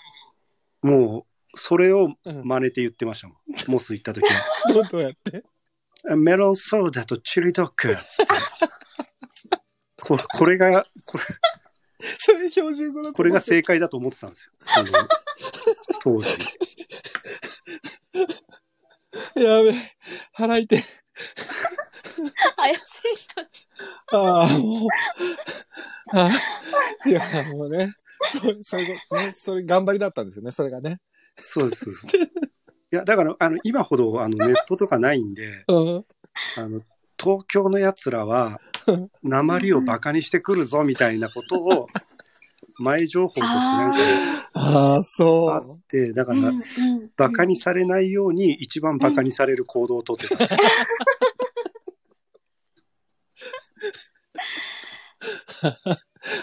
[0.83, 1.21] も
[1.55, 2.43] う、それをうん。
[2.45, 3.37] 真似て言ってましたもん。
[3.69, 4.41] モス行った時は。
[4.93, 5.43] どうやって？
[6.17, 7.97] メロンソーダとチリドッグ
[9.99, 11.25] ここれが、これ、
[11.99, 14.53] それ標準語だとこれが正解だと思ってたんですよ。
[16.03, 16.29] 当時。
[19.43, 19.75] やべえ。
[20.33, 20.79] 腹痛い。
[22.57, 23.41] 怪しい人。
[24.13, 24.89] あああ、もう。
[26.13, 27.23] ああいや、
[27.55, 27.93] もうね。
[28.23, 29.33] そう、そういうことね。
[29.33, 31.01] それ頑張りだったんですよね、それがね。
[31.37, 31.91] そうです。
[31.93, 32.33] そうです
[32.93, 36.05] いや、だから、あの、今ほど、あの、ネットとかないんで、うん。
[36.57, 36.83] あの、
[37.19, 38.61] 東京の奴らは、
[39.23, 41.89] 鉛をバカにしてくるぞ、みたいなことを、
[42.81, 43.99] 前情報としてなんか
[44.53, 46.51] ああ、あそって、だから、
[47.17, 50.45] バカにされないように、一番バカにされる行動をとってた。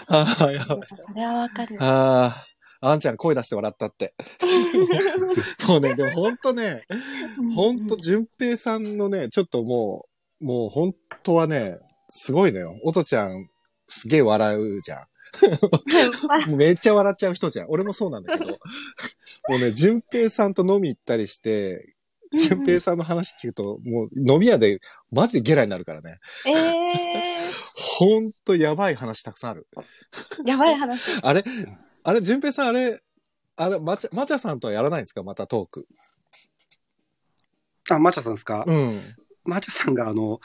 [0.08, 0.78] ああ、やばい。
[1.06, 1.76] それはわかる。
[1.80, 2.46] あ
[2.80, 4.14] あ、あんちゃん声出して笑ったって。
[5.68, 6.84] もうね、でもほんとね、
[7.54, 10.06] ほんと、淳平さんのね、ちょっとも
[10.40, 11.78] う、もう本当はね、
[12.08, 12.78] すごいのよ。
[12.84, 13.50] おとちゃん、
[13.88, 15.06] すげえ笑うじゃん。
[16.48, 17.66] めっちゃ笑っちゃう人じゃん。
[17.68, 18.52] 俺もそうなんだけど。
[19.48, 21.94] もうね、淳平さんと飲み行ったりして、
[22.36, 26.18] 淳平さんの話聞くと、もう飲み屋でマジでゲラになるからね。
[26.46, 29.66] ええほんとやばい話たくさんある。
[29.76, 31.00] ー、やばい話。
[31.22, 31.42] あれ
[32.04, 33.02] あれ、淳平さんあれ、
[33.56, 35.22] あれ、まちゃ、まちゃさんとはやらないんですか？
[35.22, 35.86] またトーク。
[37.90, 39.00] あ、マチャさんですか、うん。
[39.44, 40.40] マチャさんが、あの、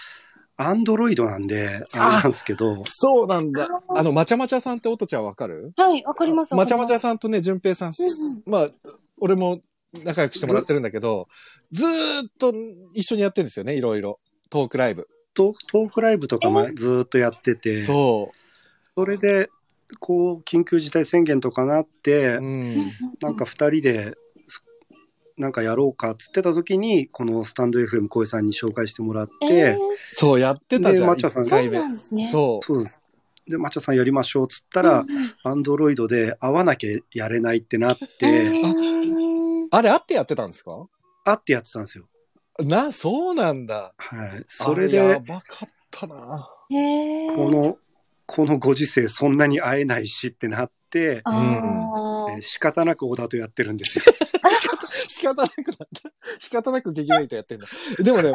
[0.56, 3.68] アンドロイドなんで、あれなんですけど、そうなんだ。
[3.90, 5.74] あの、まちゃまちゃさんっておとちゃんわかる？
[5.78, 6.54] はい、わかります。
[6.54, 7.00] まちゃまちゃゃ。
[7.00, 7.94] さんとね、淳平さん、うん
[8.46, 8.70] まあ、
[9.20, 9.62] 俺も
[10.04, 11.28] 仲良くしてもらってるんだけど、
[11.72, 12.54] ずーっと
[12.94, 14.20] 一緒にやってるんですよね、いろいろ。
[14.50, 15.08] トークライブ。
[15.34, 18.38] トトークライブとかもずーっとやってて、そう。
[18.96, 19.50] それで、
[20.00, 22.76] こう、緊急事態宣言とかなって、うん。
[23.22, 24.16] なんか二人で、
[25.38, 29.78] なんかやろうかっつってた時に、このスタンド FM 小江さんに紹介してもらって、えー
[30.12, 32.28] そう、やってたじゃん、でマチャさん1そうですね。
[32.28, 32.66] そう。
[32.66, 32.88] そう
[33.48, 35.06] でマチャさんやりましょうっつったら、
[35.44, 40.88] アンドロイドで会わなきゃやれないってなっうんて、うんあれ、あってやってたんですか？
[41.26, 42.06] 会ってやってたんですよ。
[42.60, 43.94] な、そうなんだ。
[43.98, 44.46] はい。
[44.48, 46.48] それあやで、ばかったな。
[46.70, 47.78] この、
[48.28, 54.06] このご時世そんなに会えないしってなって、あーえー仕方なく小田とやってるんですよ。
[55.08, 56.12] 仕方なくなった。
[56.40, 57.68] 仕方なく劇団とやってんだ。
[58.00, 58.34] でもね、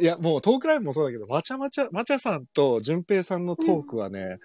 [0.00, 4.38] いや、もうトークライブもそうだけど、まちゃまちゃ、まちゃさんと淳平さんのトークはね、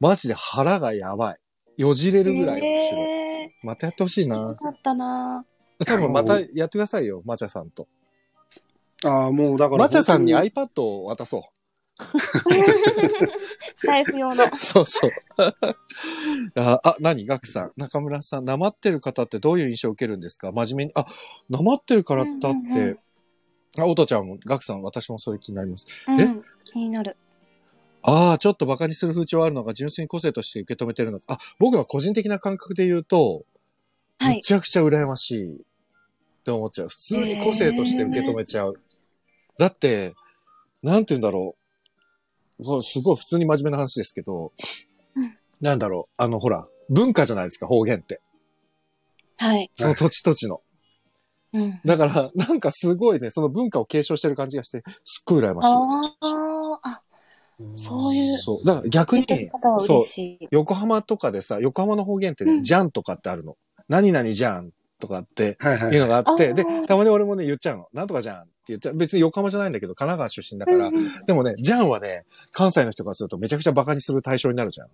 [0.00, 1.38] マジで腹がやばい。
[1.76, 3.00] よじれるぐらい面白い。
[3.02, 4.54] へまたやってほしいーよな。
[4.54, 5.44] かったな
[5.84, 7.86] 多分またやってくださいよ、まちゃさんと。
[9.04, 9.84] ああ、もうだから。
[9.84, 11.55] まちゃさんに本 iPad を渡そス
[13.84, 14.44] タイフ用の。
[14.44, 14.50] う。
[14.58, 15.10] そうそう。
[16.56, 17.26] あ、あ何？
[17.26, 17.72] ガクさん。
[17.76, 18.44] 中村さん。
[18.44, 20.52] なまってる方ってどういう印象を受けるんですか？
[20.52, 20.92] 真面目に。
[20.94, 21.06] あ、
[21.48, 22.98] なまってる方って、うんうんうん
[23.78, 25.86] あ、おとちゃんも、ガクさん、私もそれ気になります。
[26.08, 27.16] うん気になる。
[28.02, 31.34] ああ、ちょっと馬鹿にする風潮あるのが純粋に個性として受け止めてるのか。
[31.34, 33.44] あ、僕の個人的な感覚で言うと、
[34.18, 34.36] はい。
[34.36, 35.58] めちゃくちゃ羨ましいっ
[36.44, 36.88] て思っちゃう。
[36.88, 38.80] 普通に個性として受け止めちゃう。
[39.58, 40.14] だって、
[40.82, 41.65] なんて言うんだろう。
[42.82, 44.52] すごい普通に真面目な話ですけど、
[45.14, 46.22] うんなんだろう。
[46.22, 48.20] あの、ほら、文化じゃないですか、方言って。
[49.38, 49.70] はい。
[49.74, 50.60] その土地土地の。
[51.52, 51.80] うん。
[51.84, 55.68] だから、なんかすごいね、その文化を継承してる感じがして、すっごい羨ましい。
[55.68, 57.02] ああ、あ、
[57.72, 58.66] そういうそう。
[58.66, 59.26] だから逆に
[59.78, 60.00] そう。
[60.50, 63.56] 横浜とかでさ、横浜の方言ってね、うんじゃんとかってあるの。
[63.88, 65.56] 何々じゃんとかって
[65.92, 67.88] いうのがあって、で、たまに俺もね、言っちゃうの。
[67.92, 68.94] なんとかじゃん言っちゃう。
[68.94, 70.88] 別に横浜じゃないんだけど、神奈川出身だから。
[70.88, 74.88] うんでもね、じゃんはね、関西の人からするとめちゃくちゃ馬鹿にする対象になるじゃん。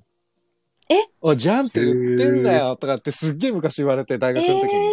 [0.91, 1.07] え？
[1.20, 4.75] おいじゃんって言ってんだよとかってすっげえ昔言われて、大え学の時に。
[4.75, 4.91] ー、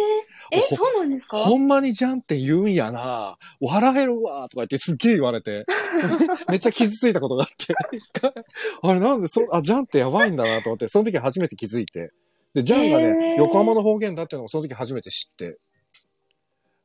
[0.52, 1.36] え、ほそうなんですか？
[1.38, 5.64] ほんまにじゃんって言うんやな笑えるわとか言ってすっげえ言われて、
[6.48, 7.74] めっちゃ傷ついたことがあって。
[8.82, 12.12] あれなんでそ、あ、じゃんってやばいんだなと思って、その時初めて気づいて。
[12.54, 15.58] で、じゃんがね、横浜の方言だっていうのをその時初めて知って。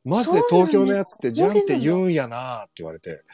[0.06, 3.24] マジで東京のやつってじゃんって言うんやなって言われて、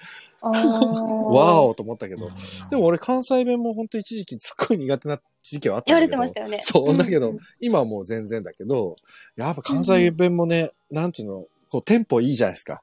[0.41, 2.31] わー おと思ったけど。
[2.71, 6.23] でも俺関西弁も本当一時期すっごい苦手な時期はあった言われんだけど。
[6.23, 6.59] てましたよね。
[6.63, 8.97] そう、だけど、ん今はもう全然だけど、
[9.37, 12.81] やっぱ関西弁もね、なんていうの、こうテンポいいじゃないですか。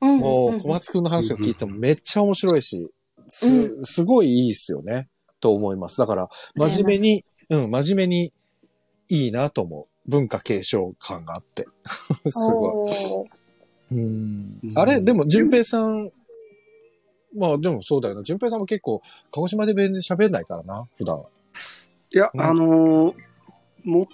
[0.00, 2.90] うんもう、ん小松くんの話を聞いてもめっちゃ面白いし、
[3.28, 5.08] す、うすごいいいっすよね。
[5.38, 5.98] と思います。
[5.98, 8.32] だから、真面目に、うん、真面目に
[9.08, 9.91] いいなと思う。
[10.06, 11.66] 文化継承感があって。
[12.28, 12.92] すごい。
[13.92, 16.10] うんうんあれ、でも、淳平さん、
[17.36, 18.22] まあでもそうだよな。
[18.22, 21.28] 淳平さんも結構、鹿児島で弁で喋れないからな、普段は。
[22.10, 23.14] いや、うんあのー
[23.84, 24.06] もう、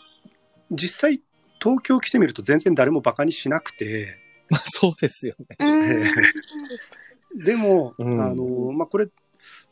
[0.71, 1.23] 実際、
[1.61, 4.17] 東京来てみると全然誰もバカにしなくて、
[4.51, 5.47] ま あそうですよね。
[5.61, 9.09] うん でも、うんあのーまあ、これ、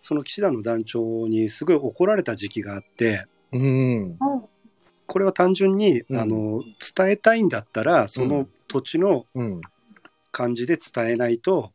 [0.00, 4.18] その岸田の団長にすごい怒られた時期があって、うん。
[5.07, 6.62] これは単純に、うんあの
[6.96, 9.61] 伝えたいんだったら、その土地のうん。
[10.32, 11.72] 感じで伝えないと、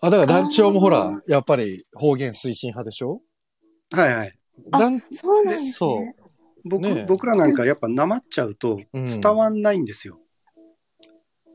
[0.00, 3.22] あ、だから団長もほあら、やっぱり方言推進派でしょ？
[3.92, 4.38] はいはい。
[5.10, 6.14] そうなんですそうね。
[6.64, 10.20] 僕,、ねえ僕らなんかやっぱなまっちゃうとうん伝わんないんですよ。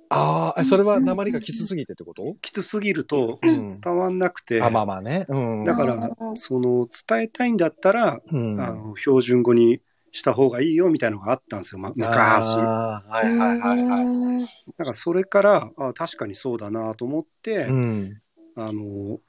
[0.10, 2.36] ああ、それは鉛がきつすぎてってこと？
[2.42, 5.28] きつすぎるとうん伝わんなくて、あ、まあまあね。
[5.30, 5.64] うん。
[5.66, 8.60] だからうんその伝えたいんだったら、うん。
[8.60, 9.82] あの標準語に
[10.14, 12.08] した方がいいよみたいなのがあったんですよ、ま、昔。
[12.08, 14.06] はいはいはいはい。
[14.06, 14.48] うん
[14.78, 18.22] だからそれからあ確かにそうだなと思って、うん。
[18.56, 19.20] あの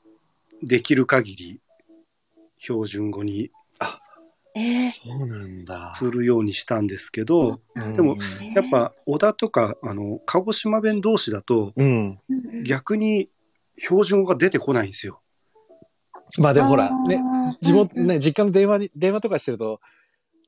[0.62, 1.60] できる限り
[2.58, 3.50] 標準語に
[4.56, 5.94] えーそうなんだ。
[5.96, 12.18] するようにしたんですけど、うんでもえーやっぱ小田とかあの鹿児島弁同士だとうん。
[12.28, 13.30] うん逆に
[13.78, 15.20] 標準語が出てこないんですよ。
[16.38, 17.20] まあでもほら、ね、
[17.60, 19.80] 地元、ね、実家の電話に、電話とかしてると、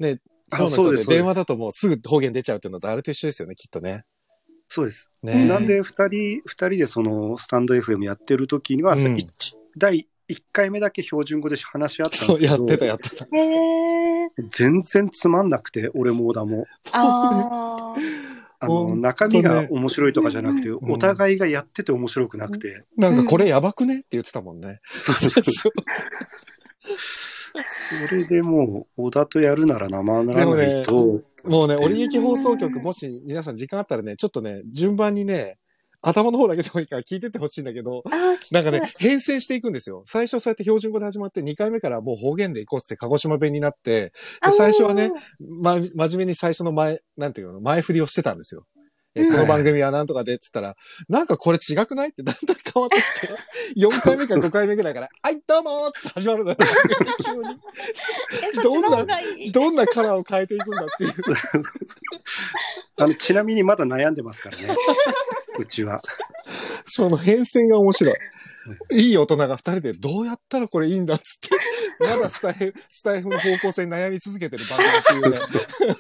[0.01, 0.21] ね、
[0.53, 4.05] あそうの人そうで電話だともうすぐ方言出ちゃうっていうのとあれと一緒ですよね、きっとね。
[4.69, 5.11] そうです。
[5.23, 5.47] ね。
[5.47, 9.17] なんで2人、二人でそのスタンド FM やってる時には、うん
[9.79, 13.27] 第1回目だけ標準語で話し合ったんそう、ですけど、やってた、やってた。
[13.27, 16.67] へえ全然つまんなくて、俺も小田も。
[16.93, 18.01] あー
[18.59, 22.85] あの、中身が面白いとかじゃなくて、んお互いがやってて面白くなくて。
[22.97, 23.97] なんかこれやばくね？
[23.97, 24.81] って言ってたもんね。
[24.87, 25.71] そうそ
[28.11, 35.59] れでもう、小田とやるなら生ならないと、もうね、折劇放送局、もし皆さん時間あったらね、ちょっとね、順番にね、
[36.03, 38.05] 頭の方だけでもいいから聞いてってほしいんだけど、
[38.53, 40.03] なんかね、変遷していくんですよ。
[40.07, 44.13] 最初そうやって標準語で始まって、2回目からもう方言で行こうって鹿児島弁になって、
[44.45, 48.67] で最初はね、ま、真面目に最初の前、なんていうの、前振りをしてたんですよ。
[49.17, 50.77] えうんこの番組はなんとかでって言ったら、
[51.09, 53.35] なんかこれ違くないってだんだん変わってきて、
[53.81, 56.59] 4回目か5回目ぐらいから、 はい、どうもーっつって始まるんだよ。
[57.25, 57.59] 急に。
[58.55, 59.07] えどんな
[59.53, 61.13] どんなカラーを変えていくんだっていう。
[62.99, 64.77] あの、ちなみにまだ悩んでますからね。
[65.59, 66.03] うちは。
[66.85, 68.15] その変遷が面白い。
[68.91, 71.57] いい大人が二人でどうやったらこれいいんだっつって、
[72.01, 75.97] まだスタイフ、スタイフの方向性に悩み続けてる番組っていうね。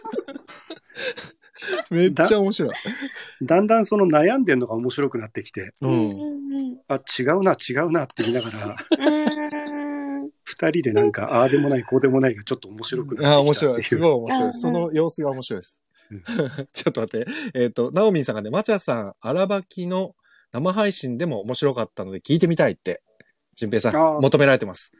[1.90, 2.72] めっちゃ面白い。
[3.42, 5.88] だんだんその悩んでんのが面白くなってきて、う。
[5.88, 8.76] うんあ、違うな、違うなって言いながら。
[10.44, 13.82] 二人でなんか、ああでもない、こうでもないがちょっと面白くなってきたあ、面白い。
[13.82, 14.12] すごいい。
[14.12, 14.44] 面白い。
[14.44, 16.22] うんその様子が面白いですうん。
[16.72, 17.26] ちょっと待って。
[17.54, 20.14] えっ、と、ナオミンさんがね、マチャさん、荒ばきの
[20.52, 23.02] 生配信でも面白かったので聞いてみたいって、
[23.54, 24.92] 淳平さん、求められてます。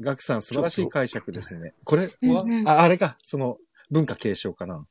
[0.00, 1.74] ガクさん、素晴らしい解釈ですね。
[1.84, 3.58] これは、うんうんあ、あれか、その、
[3.90, 4.86] 文化継承かな。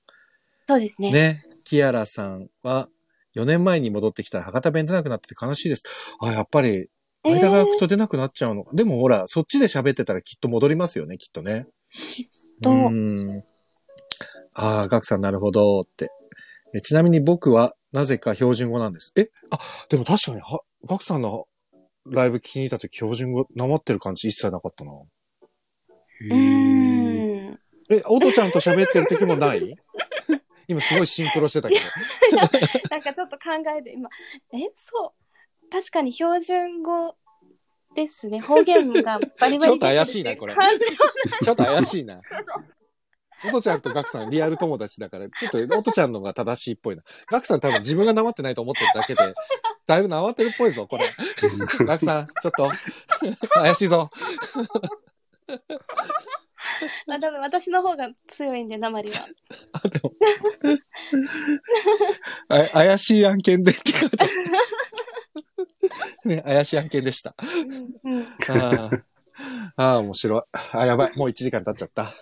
[0.68, 1.12] そうですね。
[1.12, 1.46] ね。
[1.64, 2.90] キアラさんは、
[3.34, 5.84] 4年前に戻ってきたら博多弁出なくなってて悲しいです。
[6.22, 6.90] あ、やっぱり、
[7.24, 8.66] 間が空くと出なくなっちゃうの。
[8.74, 11.68] でもほら、そっちで喋ってたらきっと戻りますよね、きっとね。
[12.62, 13.44] とうん。
[14.54, 16.10] ああ、ガクさんなるほどって。
[16.74, 19.14] えちなみに僕はなぜか標準語なんです。
[19.18, 19.58] えあ、
[19.90, 21.48] でも確かに、は、ガクさんの
[22.06, 24.92] ライブ聞きに行った時標準語なまってる感じ一切なかったな。
[24.92, 27.60] うーん。
[27.90, 29.76] え、オトちゃんと喋ってる時もない？
[30.68, 31.82] 今すごいシンクロしてたけど。
[32.90, 34.10] なんかちょっと考えて、今、
[34.54, 35.70] え、そう。
[35.70, 37.16] 確かに標準語
[37.96, 38.40] ですね。
[38.40, 40.56] 方言がバリバリちょっと怪しいなこれ
[41.42, 42.22] ちょっと怪しいな。
[43.46, 47.04] オト ちゃんとガクさんリアル友達だから、ちょっとオトちゃんのが正しいっぽいな。
[47.28, 49.34] ガクさん多分自分がなまってないと思ってるだけで、
[49.88, 51.06] だいぶなまってるっぽいぞ、これ。
[51.86, 52.72] ガクさん、ちょっと、
[53.54, 54.10] 怪しいぞ。
[57.08, 59.16] ま あ多分私の方が強いんで、鉛は。
[59.74, 60.14] あ、でも。
[62.50, 64.34] あ怪しい案件でって書いてある
[66.26, 67.36] ね、怪しい案件でした。
[68.04, 68.24] うんうん。
[68.48, 69.02] あー
[69.76, 70.42] あー、面白い。
[70.72, 71.18] あ、やばい。
[71.18, 72.14] もう1時間経っちゃった。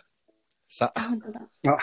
[0.67, 1.41] さあ、本当だ。
[1.67, 1.77] あ、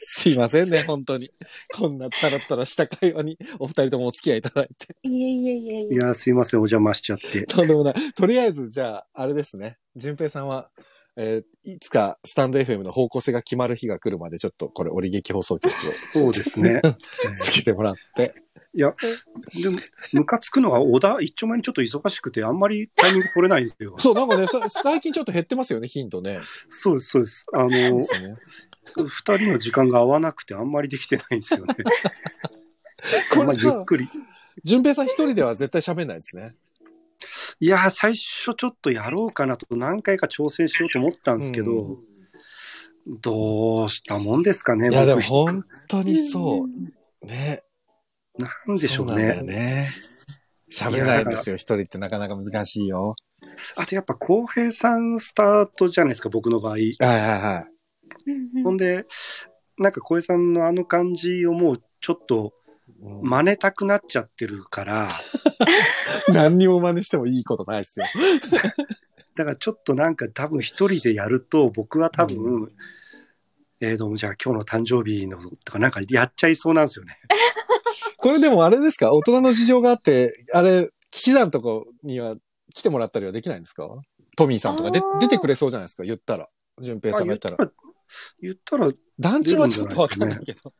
[0.00, 1.30] すいませんね、本当に。
[1.72, 4.96] こんなタラッタラした会話にお二人ともお付き合いいただいて。
[5.04, 5.94] いえいえいえいえ。
[5.94, 7.46] いや、すいません、お邪魔しちゃって。
[7.46, 7.94] とんでもない。
[8.14, 9.78] とりあえず、じゃあ、あれですね。
[9.94, 10.68] 淳平さんは、
[11.16, 15.76] えーいつかスタンド FM の方向性が決まる日が来るまで、ちょっとこれ、折劇放送局を
[16.12, 16.82] そうですね。
[17.34, 18.34] つけてもらって。
[18.74, 18.94] いや、
[19.62, 19.76] でも、
[20.14, 23.94] ムカつくのは、小田、一丁前にちょっと忙しくて、あんまりタイミング取れないんですよ。
[23.98, 26.40] そう、なんかね、さ最近ちょっと減ってますよね、ヒントね。
[26.68, 27.46] そうです、そうです。
[27.52, 27.68] あの、
[29.06, 31.74] 二人の時間が合わなくて、あんまりできてないんですよね。
[33.30, 34.08] これまあゆっさ、くり。
[34.64, 36.56] 淳平さん一人では絶対喋んないですね。
[37.60, 42.12] いや、最初ちょっとやろうかなと何回か挑戦しようと思ったんですけど、うん
[43.06, 46.70] どうしたもんですかね、いや、でも僕本当にそうん。
[47.26, 47.62] ね。
[48.38, 49.54] なんでしょうそうなんだよね。
[49.54, 49.90] ね。
[50.70, 53.16] 喋れないんですよ、一人ってなかなか難しいよ。
[53.76, 56.72] あとやっぱ、浩平さんスタートじゃないですか、僕の場合。
[56.72, 57.66] はいはいは
[58.26, 59.04] うんうんほんで、
[59.78, 62.54] なんか浩平さんのあの感じをもうちょっと
[63.02, 65.08] 真似たくなっちゃってるから、
[66.32, 68.06] 何にも真似してもいいことないですよ。
[69.34, 72.68] だからちょっとなんか多分一人でやると、僕は多分、う
[73.80, 77.16] えー、どうもじゃあ今日の誕生日のとかなんかやっちゃいそうなんですよね。
[78.18, 79.12] これでもあれですか？
[79.12, 82.36] 大人の事情があって、あれ、騎士団とこには
[82.72, 83.88] 来てもらったりはできないんですか？
[84.36, 86.04] トミーさんとかで出てくれそうじゃないですか？
[86.04, 86.48] 言ったら。
[86.80, 87.56] 淳平さんが言ったら。
[88.40, 90.72] 言ったら、団長はちょっとわかんないけど。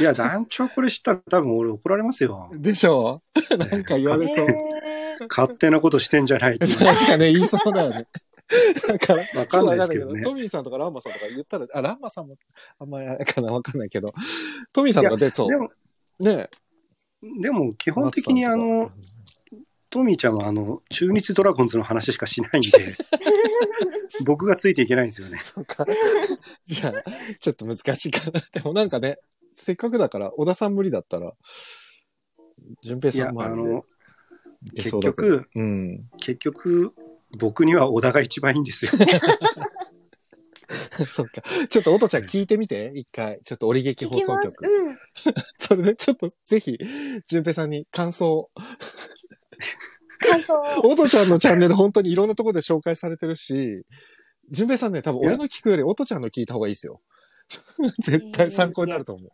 [0.00, 2.50] いや、団長これしたら多分俺怒られますよ。
[2.54, 3.22] でしょ？
[3.54, 4.46] うなんか言われそう。
[4.46, 4.76] えー
[5.30, 6.66] 勝手なことしてんじゃないって。
[6.66, 8.06] なんかね、言いそうだよね。
[8.86, 12.36] だから、わかんないですけどねトミーさんとかランマさんとか言ったら、あ、ランマさんも、
[12.78, 14.12] あんまりあれかなわかんないけど、
[14.74, 15.56] トミーさんとかで、そうで。
[15.56, 15.70] も、
[16.20, 16.50] ね
[17.40, 18.90] でも基本的にあの、、
[19.96, 22.68] トミーちゃんはあの、中日ドラゴンズの話しかしないんで、
[24.26, 25.38] 僕がついていけないんですよね。
[25.40, 25.86] そうか。
[26.66, 26.92] じゃあ、
[27.40, 28.42] ちょっと難しいかな。
[28.52, 29.18] でもなんかね、
[29.54, 31.32] せっかくだから、小田さん無理だったら、
[32.82, 33.86] 淳平さんもあの、
[34.74, 35.00] 結。
[35.00, 36.10] 局、うん。
[36.18, 36.92] 結局、
[37.38, 38.92] 僕には小田が一番いいんですよ。
[41.08, 41.42] そっか。
[41.68, 43.40] ちょっと、おとちゃん聞いてみて、一回。
[43.44, 44.26] ちょっと、折劇聞きます。
[44.26, 44.66] 放送局。
[44.66, 44.96] うん。
[45.56, 46.76] それで、ちょっと、ぜひ、
[47.26, 48.50] 淳平さんに感想を。
[50.18, 50.90] 感想を。
[50.90, 53.84] おとちゃんのチャンネル、本当にいろんなところで紹介されてるし、
[54.50, 57.00] 淳平さんね、多分俺の聞くより、おとちゃんの聞いた方がいいですよ。
[58.00, 59.30] 絶対参考になると思う。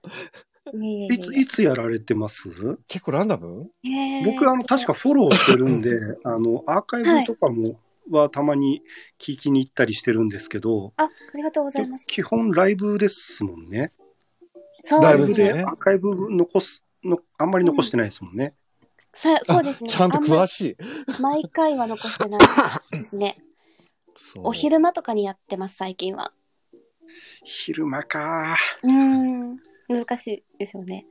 [1.12, 2.48] いつ、いつやられてます？
[2.86, 3.70] 結構ランダム？
[3.84, 8.82] ええ僕、あの、確かフォローしてるんで、 あの、アーカイブとかも、はたまに
[9.20, 12.06] 聞きに行ったりしてるんですけど、あ、ありがとうございます。
[12.06, 13.92] 基本ライブですもんね。
[14.84, 15.52] そうライブですね。
[15.52, 18.54] でアーカイブ残すの、あんまり残してないですもんね。
[19.14, 19.88] さそうですね。
[19.88, 20.70] ちゃんと詳ししい。
[20.70, 20.76] い。
[21.20, 22.40] 毎回は残してない
[22.98, 23.36] ですね。
[24.38, 26.32] お昼間とかにやってます、最近は。
[27.44, 28.56] 昼間か。
[28.82, 29.58] うーん。
[29.88, 31.06] 難しいですよね。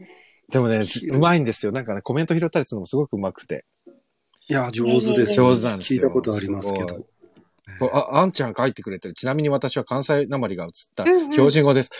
[0.49, 1.71] でもね、じうまいんですよ。
[1.71, 3.65] なんかね、コメント拾ったりするのもすごくうまくて。
[4.47, 5.33] いや、上手です。
[5.33, 6.01] 上手なんですよ。
[6.03, 7.05] 聞いたことありますけど。
[7.93, 9.13] あ、あんちゃん書いてくれてる。
[9.13, 11.91] ちなみに私は関西なまりが映ったうんうん標準語です。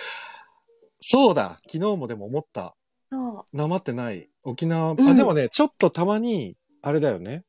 [0.99, 2.76] そうだ昨日もでも思った。
[3.12, 3.57] そう。
[3.57, 4.30] なまってない。
[4.43, 7.43] 沖縄、うんあ、でもね、ちょっとたまに、あれだよね。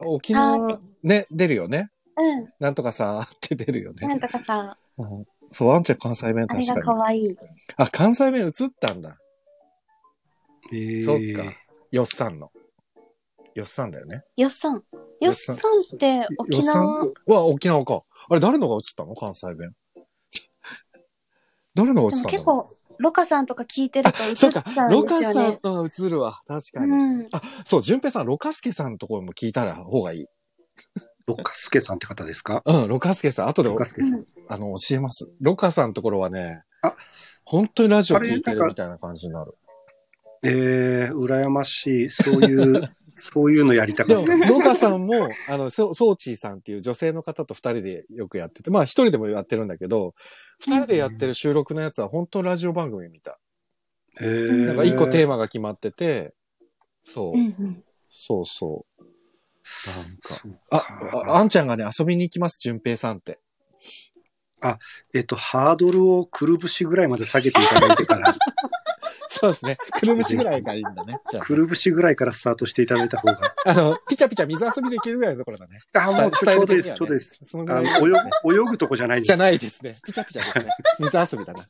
[0.00, 1.90] 沖あ縄、ね、出るよね。
[2.16, 2.48] うん。
[2.58, 4.06] なんとかさーって出るよね。
[4.08, 6.98] なんとかさ、うんそう、あんちゃん関西弁あれが確かに。
[6.98, 7.36] 可愛い。
[7.76, 9.18] あ、関西弁映ったんだ。
[10.72, 11.56] えーそっか。
[11.90, 12.50] よっさんの。
[13.54, 14.24] よっさんだよね。
[14.36, 14.82] よっさん。
[15.20, 16.84] よっさんって沖よっさん？
[16.84, 18.02] 縄、は沖縄か。
[18.30, 19.14] あれ誰のが映ったの？
[19.14, 19.74] 関西弁。
[21.74, 22.22] 誰のが映でったの？
[22.22, 25.26] も結構、ロカさんとか聞いてると映っちそうかゃ、うんロですよね。
[25.26, 26.40] カさんのが映るわ。
[26.46, 26.92] 確かに。
[26.92, 27.28] うん。
[27.32, 30.26] あ、そう、淳平さん、ロカスケさんのところも聞いたら方がいい。
[31.26, 32.62] ロカスケさんって方ですか？
[32.64, 34.08] うん、ロカスケさん、後でロカスケさ。
[34.08, 35.30] うんんあの、教えます。
[35.40, 36.94] ロカさんのところはね、あ
[37.44, 39.56] 本当にラジオ聞いてるみたいな感じになる。
[40.44, 42.10] えー、羨ましい。
[42.10, 42.82] そういう、
[43.14, 44.34] そういうのやりたかでも、った。
[44.48, 50.14] ロカさんも、あの、ソソーチーさんっていう女性の方と二人でよくやってて、まあ一人でもやってるんだけど、
[50.60, 53.38] 二人でやってる収録のやつは本当ラジオ番組みた
[54.20, 54.28] えい。
[54.28, 55.36] ー、なんか一個テーマ。
[55.36, 56.34] マが決まってて、
[57.04, 57.34] そう。
[58.08, 59.04] そうそう。
[59.86, 63.40] なんか、あ、かああんちゃんがね、遊びに行きます、淳平さんって。
[65.12, 68.34] えっと、ハードルをくるぶしぐらいまで下げていただいてから、
[69.34, 69.78] そうですね。
[69.98, 71.16] くるぶしぐらいがいいんだね。
[71.30, 73.54] じゃくるぶしぐらいからスタートしていただいた方が。
[73.64, 75.78] あ、あの、ピチャピチャ水遊びできるぐらいのところだね。
[75.94, 77.38] あ、もうちょうどです、ちょうどです。
[77.42, 78.10] そのぐあらいの泳
[78.44, 79.28] ぐ、泳ぐとこじゃないです。
[79.28, 79.96] じゃないですね。
[80.04, 80.68] ピチャピチャですね。
[81.00, 81.64] 水遊びだな。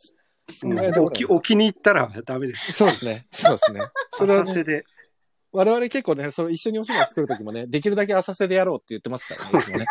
[0.50, 2.72] そのぐらいのところ沖沖に行ったらダメです。
[2.72, 3.26] そうですね。
[3.30, 3.80] そうですね。
[4.10, 4.84] それはね、で。
[5.52, 9.58] 我々結構ね、その一緒にお芝居作るときもね、できるだけ浅瀬でやろうって言ってますからね。
[9.60, 9.86] いつもね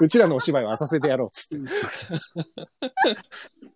[0.00, 1.56] うちらのお芝居は浅瀬でやろうっつって。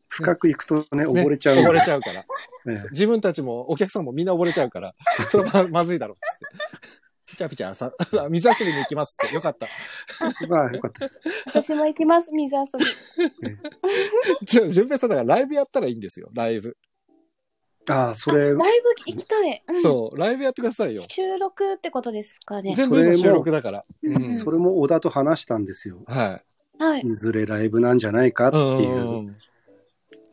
[0.08, 1.56] 深く行くとね、ね溺れちゃう。
[1.56, 2.24] 溺れちゃうから。
[2.64, 4.94] ね 自分たちもお客さんもみんな溺れちゃうから、
[5.28, 7.06] それはままずいだろうっつって。
[7.26, 7.92] ピチャピチャさ、
[8.30, 9.34] 水遊びに行きますって。
[9.34, 9.66] よかった。
[10.48, 11.20] まあ、よかったです。
[11.46, 13.56] 私も行きます、水遊び。
[14.42, 16.30] じゃあ、順平さんだからライブやったらいいんですよ。
[16.32, 16.76] ライブ。
[17.88, 18.62] ああ、それライ、ブ
[19.06, 19.62] 行きたい。
[19.68, 20.18] うんそう。
[20.18, 21.02] ライブやってくださいよ。
[21.08, 22.74] 収録ってことですかね。
[22.74, 23.84] 全部今収録だから。
[24.02, 24.32] うんうん。
[24.34, 26.02] それも小田と話したんですよ。
[26.06, 26.40] は
[26.78, 26.82] い。
[26.82, 27.00] はい。
[27.00, 29.22] いずれライブなんじゃないかってうんいうう。
[29.22, 29.46] んそ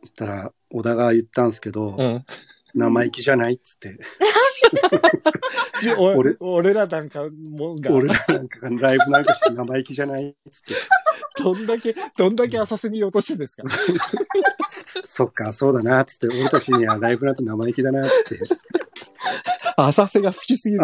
[0.06, 2.26] したら、小田が言ったんですけど、うん。
[2.76, 3.99] 生意気じゃないっつって。
[5.97, 10.74] 俺俺らなんかもんが、俺らなんかがライブなんかして生意気じゃないっつって。
[11.43, 13.64] どんだけ、どんだけ浅瀬に落としてですか
[15.06, 16.28] そっか、そうだな、っつって。
[16.28, 18.45] 俺たちにはライブなんて生意気だな、っつって。
[19.76, 20.82] 浅瀬が好きすぎる。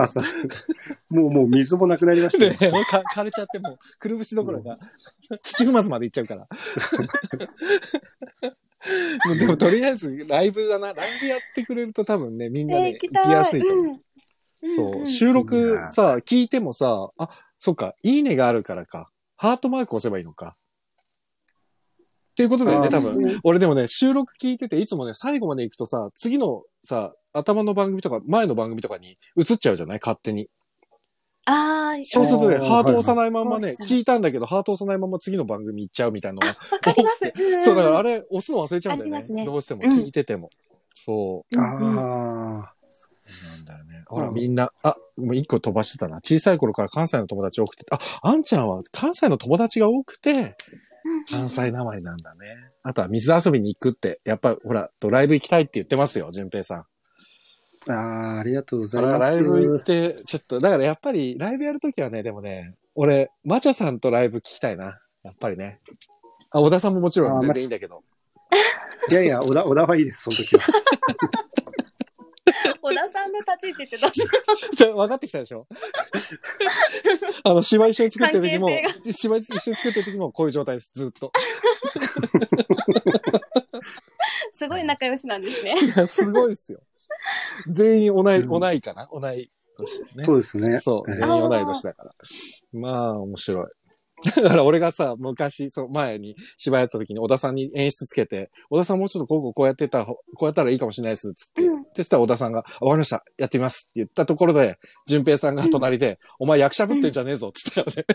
[1.10, 2.74] もう、もう水もなくなりましたよ。
[2.74, 4.78] ね、か枯れちゃってもう、くるぶしどころか、
[5.42, 6.48] 土踏まずまで行っちゃうから。
[9.26, 10.94] もうでもとりあえずライブだな。
[10.94, 13.86] ライブやってくれると多分ね、みんなえーね、行行きたいきやすいと思う。
[13.86, 14.02] うん
[14.62, 19.10] そう、んん収録さ、聞いてもさ、あ、そっか、いいねがあるからか。
[19.38, 20.58] ハートマーク押せばいいのか。
[22.32, 23.40] っていうことだよね、あ多う分。
[23.44, 30.00] 俺でもね、収録聞いてて、いつもね、最後まで行くとさ、次のさ、頭の番組とか、前の番組とかに映っちゃうじゃない？
[30.02, 30.50] 勝手に。
[31.50, 36.48] ああ、そうするとね、あーハート押さないまんまね、聞いたんだけど、ハート押さないまま次の番組行っちゃうみたいなのが。
[36.48, 37.64] わかります。
[37.64, 39.18] そう、だからあれ、れ、押すの忘れちゃうんだよね。
[39.18, 40.52] ありますねどうしても、うん聞いてても。
[40.94, 43.10] そああ、そ
[43.56, 44.04] うなんだよね。
[44.06, 46.18] ほら、みんな、あ、もう一個飛ばしてたな。
[46.18, 50.56] 小さい頃から関西の友達多くて、あ、あんちゃんは関西の友達が多くて、
[51.30, 52.48] 関西なまりなんだね。
[52.84, 56.86] あとは水遊びに行くって、やっぱ、ほら、ドライブ行きたいって言ってますよ、淳平さん。
[57.88, 59.36] ああ、ありがとうございます。
[59.36, 65.00] ライブ行って、ちょっと、だからやっぱり、ライブやるときはね、でもね、俺、マチャさんとライブ聞きたいな。
[65.24, 65.80] やっぱりね。
[66.52, 68.04] あ、小田さんももちろんあ全然いいんだけど。
[69.10, 70.64] いやいや、小田、小田はいいです、その時は。
[72.82, 74.22] 小田さんの立ち位置ってどうし
[74.76, 75.68] じゃあ分かってきたでしょ？
[77.44, 78.70] あの、芝居一緒に作ってる時も
[79.12, 81.32] 芝居一緒に作ってる時もこういう状態です、ずっと。
[84.54, 85.76] すごい仲良しなんですね。
[85.80, 86.80] いや、すごいっすよ。
[87.70, 89.08] 全員同い、うん同いかな？
[89.12, 90.24] 同い年ね。
[90.24, 90.80] そうですね。
[90.80, 92.12] そう、ええ全員同い年だから。
[92.74, 93.68] まあ、面白い。
[94.44, 101.64] だから俺がさ、昔、その前に芝居やった時に小田さんに演出つけて、小田さんもうちょっとこうこうやってた、こうやったらいいかもしれないです、つって。
[101.64, 108.06] うんそしたら小田さんが、あわかりました、やってみますって言ったところで、淳平さんが隣で、お前役者ぶってんじゃねえぞ、つったよね。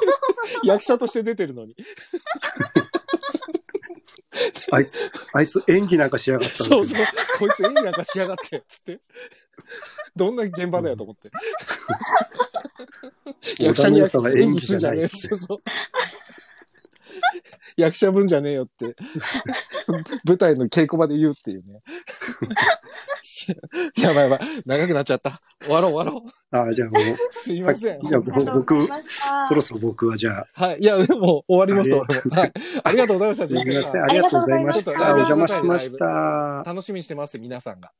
[0.62, 1.74] 役者として出てるのに。
[4.70, 4.98] あいつ、
[5.32, 7.06] あいつ演技なんかしやがったんそうそう。
[7.38, 9.00] こいつ演技なんかしやがって、つって。
[10.16, 11.30] どんな現場だよと思って。
[13.58, 15.08] 役者に演技すんじゃねえ。
[15.08, 15.58] そうそう。
[17.76, 18.96] 役者分じゃねえよって。
[20.26, 21.82] 舞台の稽古場で言うっていうね。
[23.98, 24.62] やばいやばい。
[24.64, 25.40] 長くなっちゃった。
[25.62, 26.30] 終わろう終わろう。
[26.56, 28.00] ああ、じゃあもう、すいません。
[28.00, 28.10] いま
[29.02, 30.80] したそろそろ僕はじゃあ、はい。
[30.80, 32.30] いや、でも終わります、あ俺も。
[32.36, 32.52] はい。
[32.84, 34.10] ありがとうございました、すみません、純平さん。
[34.10, 34.90] ありがとうございました。
[34.90, 36.62] おちょっとライブ邪魔しました。
[36.66, 37.92] 楽しみにしてます、皆さんが。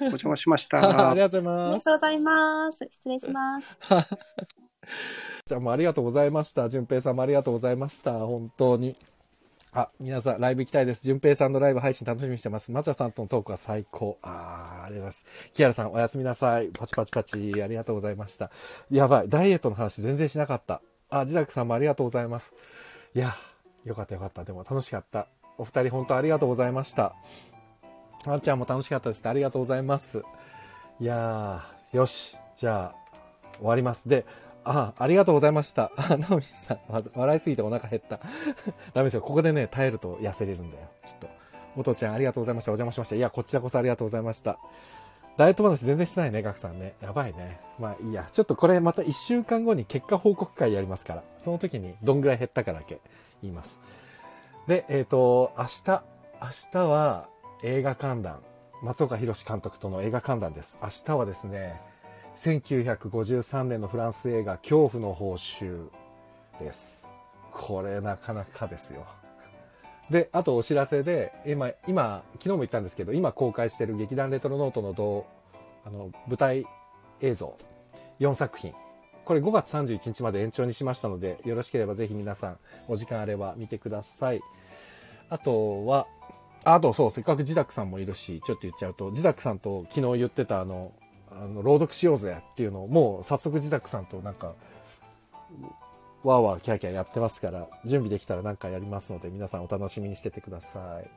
[0.00, 1.20] お邪魔しましあたり。
[1.20, 1.84] がとうございあります。
[1.84, 2.88] がとうございます。
[2.90, 3.76] 失礼します。
[5.46, 6.68] じゃあもうありがとうございました。
[6.68, 8.12] 淳平さんもありがとうございました。
[8.12, 8.96] 本当に。
[9.72, 11.04] あ、皆さん、ライブ行きたいです。
[11.04, 12.72] 淳平さんのライブ配信楽しみにしてます。
[12.72, 14.18] 松田さんとのトークは最高。
[14.22, 15.26] あー、ありがとうございます。
[15.52, 16.68] 木原さん、おやすみなさい。
[16.68, 17.62] パチパチパチ。
[17.62, 18.50] ありがとうございました。
[18.90, 19.28] やばい。
[19.28, 20.82] ダイエットの話全然しなかった。
[21.08, 22.52] あ、ジダクさんもありがとうございます。
[23.14, 23.36] いや、
[23.84, 24.42] よかったよかった。
[24.42, 25.28] でも楽しかった。
[25.56, 27.14] お二人本当ありがとうございました。
[28.26, 29.28] あんちゃんも楽しかったです。
[29.28, 30.22] ありがとうございます。
[30.98, 32.36] いやー、よし。
[32.56, 32.94] じゃあ、
[33.58, 34.08] 終わります。
[34.08, 34.26] で、
[34.64, 35.92] あ、ありがとうございました。
[35.96, 36.78] あ、ナオミさん、
[37.14, 38.20] 笑いすぎてお腹減った。
[38.92, 39.22] ダメですよ。
[39.22, 40.88] ここでね、耐えると痩せれるんだよ。
[41.06, 41.28] きっと。
[41.76, 42.72] おとちゃん、ありがとうございました。
[42.72, 43.16] お邪魔しました。
[43.16, 44.58] いや、こちらこそありがとうございました。
[45.36, 46.94] ダイエット話全然してないね、ガクさんね。
[47.00, 47.60] やばいね。
[47.78, 48.28] まあいいや。
[48.30, 53.00] ちょっとこれまた1週間後に結果報告会やりますから、その時にどんぐらい減ったかだけ
[53.42, 53.80] 言います。
[54.66, 56.02] で、えっ、と、明日、
[56.42, 57.28] 明日は
[57.62, 58.40] 映画観覧。
[58.82, 60.78] 松岡弘監督との映画観覧です。
[60.82, 61.80] 明日はですね、
[62.40, 65.90] 1953年のフランス映画「恐怖の報酬」
[66.58, 67.06] です。
[67.52, 69.04] これなかなかですよ。
[70.08, 75.26] であとお知らせで今今昨日も言ったんですけど今公開している劇団レトロノートの同
[75.84, 76.64] あの舞台
[77.20, 77.58] 映像
[78.20, 78.72] 4作品。
[79.26, 84.40] これ5月31日まで延長にしましたのでよろしければぜひ皆さんお時間あれば見てください。
[85.28, 86.06] あとは
[86.64, 90.92] あとそうせっかく自宅さんもいるしちょっと言っちゃうと自宅さんと昨日言ってたあの
[91.32, 94.54] あの朗読しようぜっていうのをもう早速自宅さんとなんか
[96.22, 101.10] わーわーキャーキャーやってますから準備できたらなんかやりますので皆さんお楽しみにしててください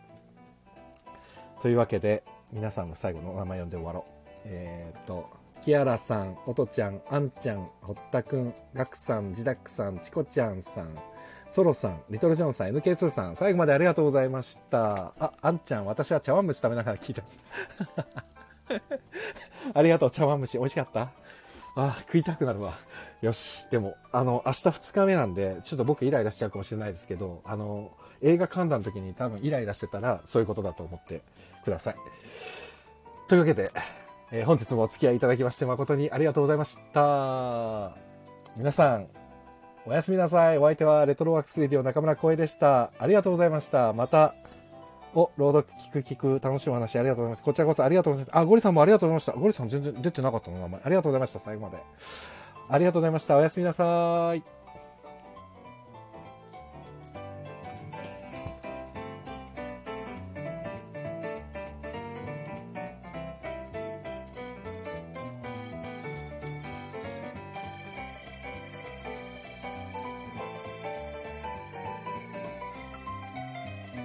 [1.62, 4.14] というわけで皆さんの最後のお名前読んで終わろう
[4.46, 10.90] えっ、とキアラさん、おとちゃん、あんちゃん、ほったくん、ガクさん、ジダックさん、チコちゃんさん、
[11.48, 15.14] ソロさん、リトルジョンさん、NK2 さん、最後までありがとうございました。
[15.18, 17.40] あ、あんちゃん、私は茶碗蒸し食べながら聞いてます。
[19.74, 20.58] ありがとう、茶碗蒸し。
[20.58, 21.10] 美味しかった？
[21.76, 22.74] あ、食いたくなるわ。
[23.22, 23.68] よし。
[23.72, 27.92] でも、あの、明日2日目なんで、ちょっと僕イライラしちゃうかもしれないですけど、あの、
[28.22, 31.22] 映画観覧の時に多分イライラしてたら、そういうことだと思って
[31.66, 31.96] ください。
[33.28, 33.72] というわけで、
[34.32, 37.96] えー本日もお付き合いいただきまして誠にありがとうございました。
[38.58, 39.08] 皆さん、
[39.86, 40.58] おやすみなさい。
[40.58, 42.92] お相手はレトロワークスレディオ中村光栄でした。
[43.00, 43.94] ありがとうございました。
[43.94, 44.34] また、
[45.16, 47.44] お、朗読聞く聞く楽しいお話ありがとうございます。
[47.44, 48.38] こちらこそありがとうございます。
[48.38, 49.32] あ、ゴリさんもありがとうございました。
[49.34, 50.82] ゴリさん全然出てなかったの名前。
[50.84, 51.40] ありがとうございました。
[51.40, 51.78] 最後まで。
[52.70, 53.38] ありがとうございました。
[53.38, 54.63] おやすみなさい。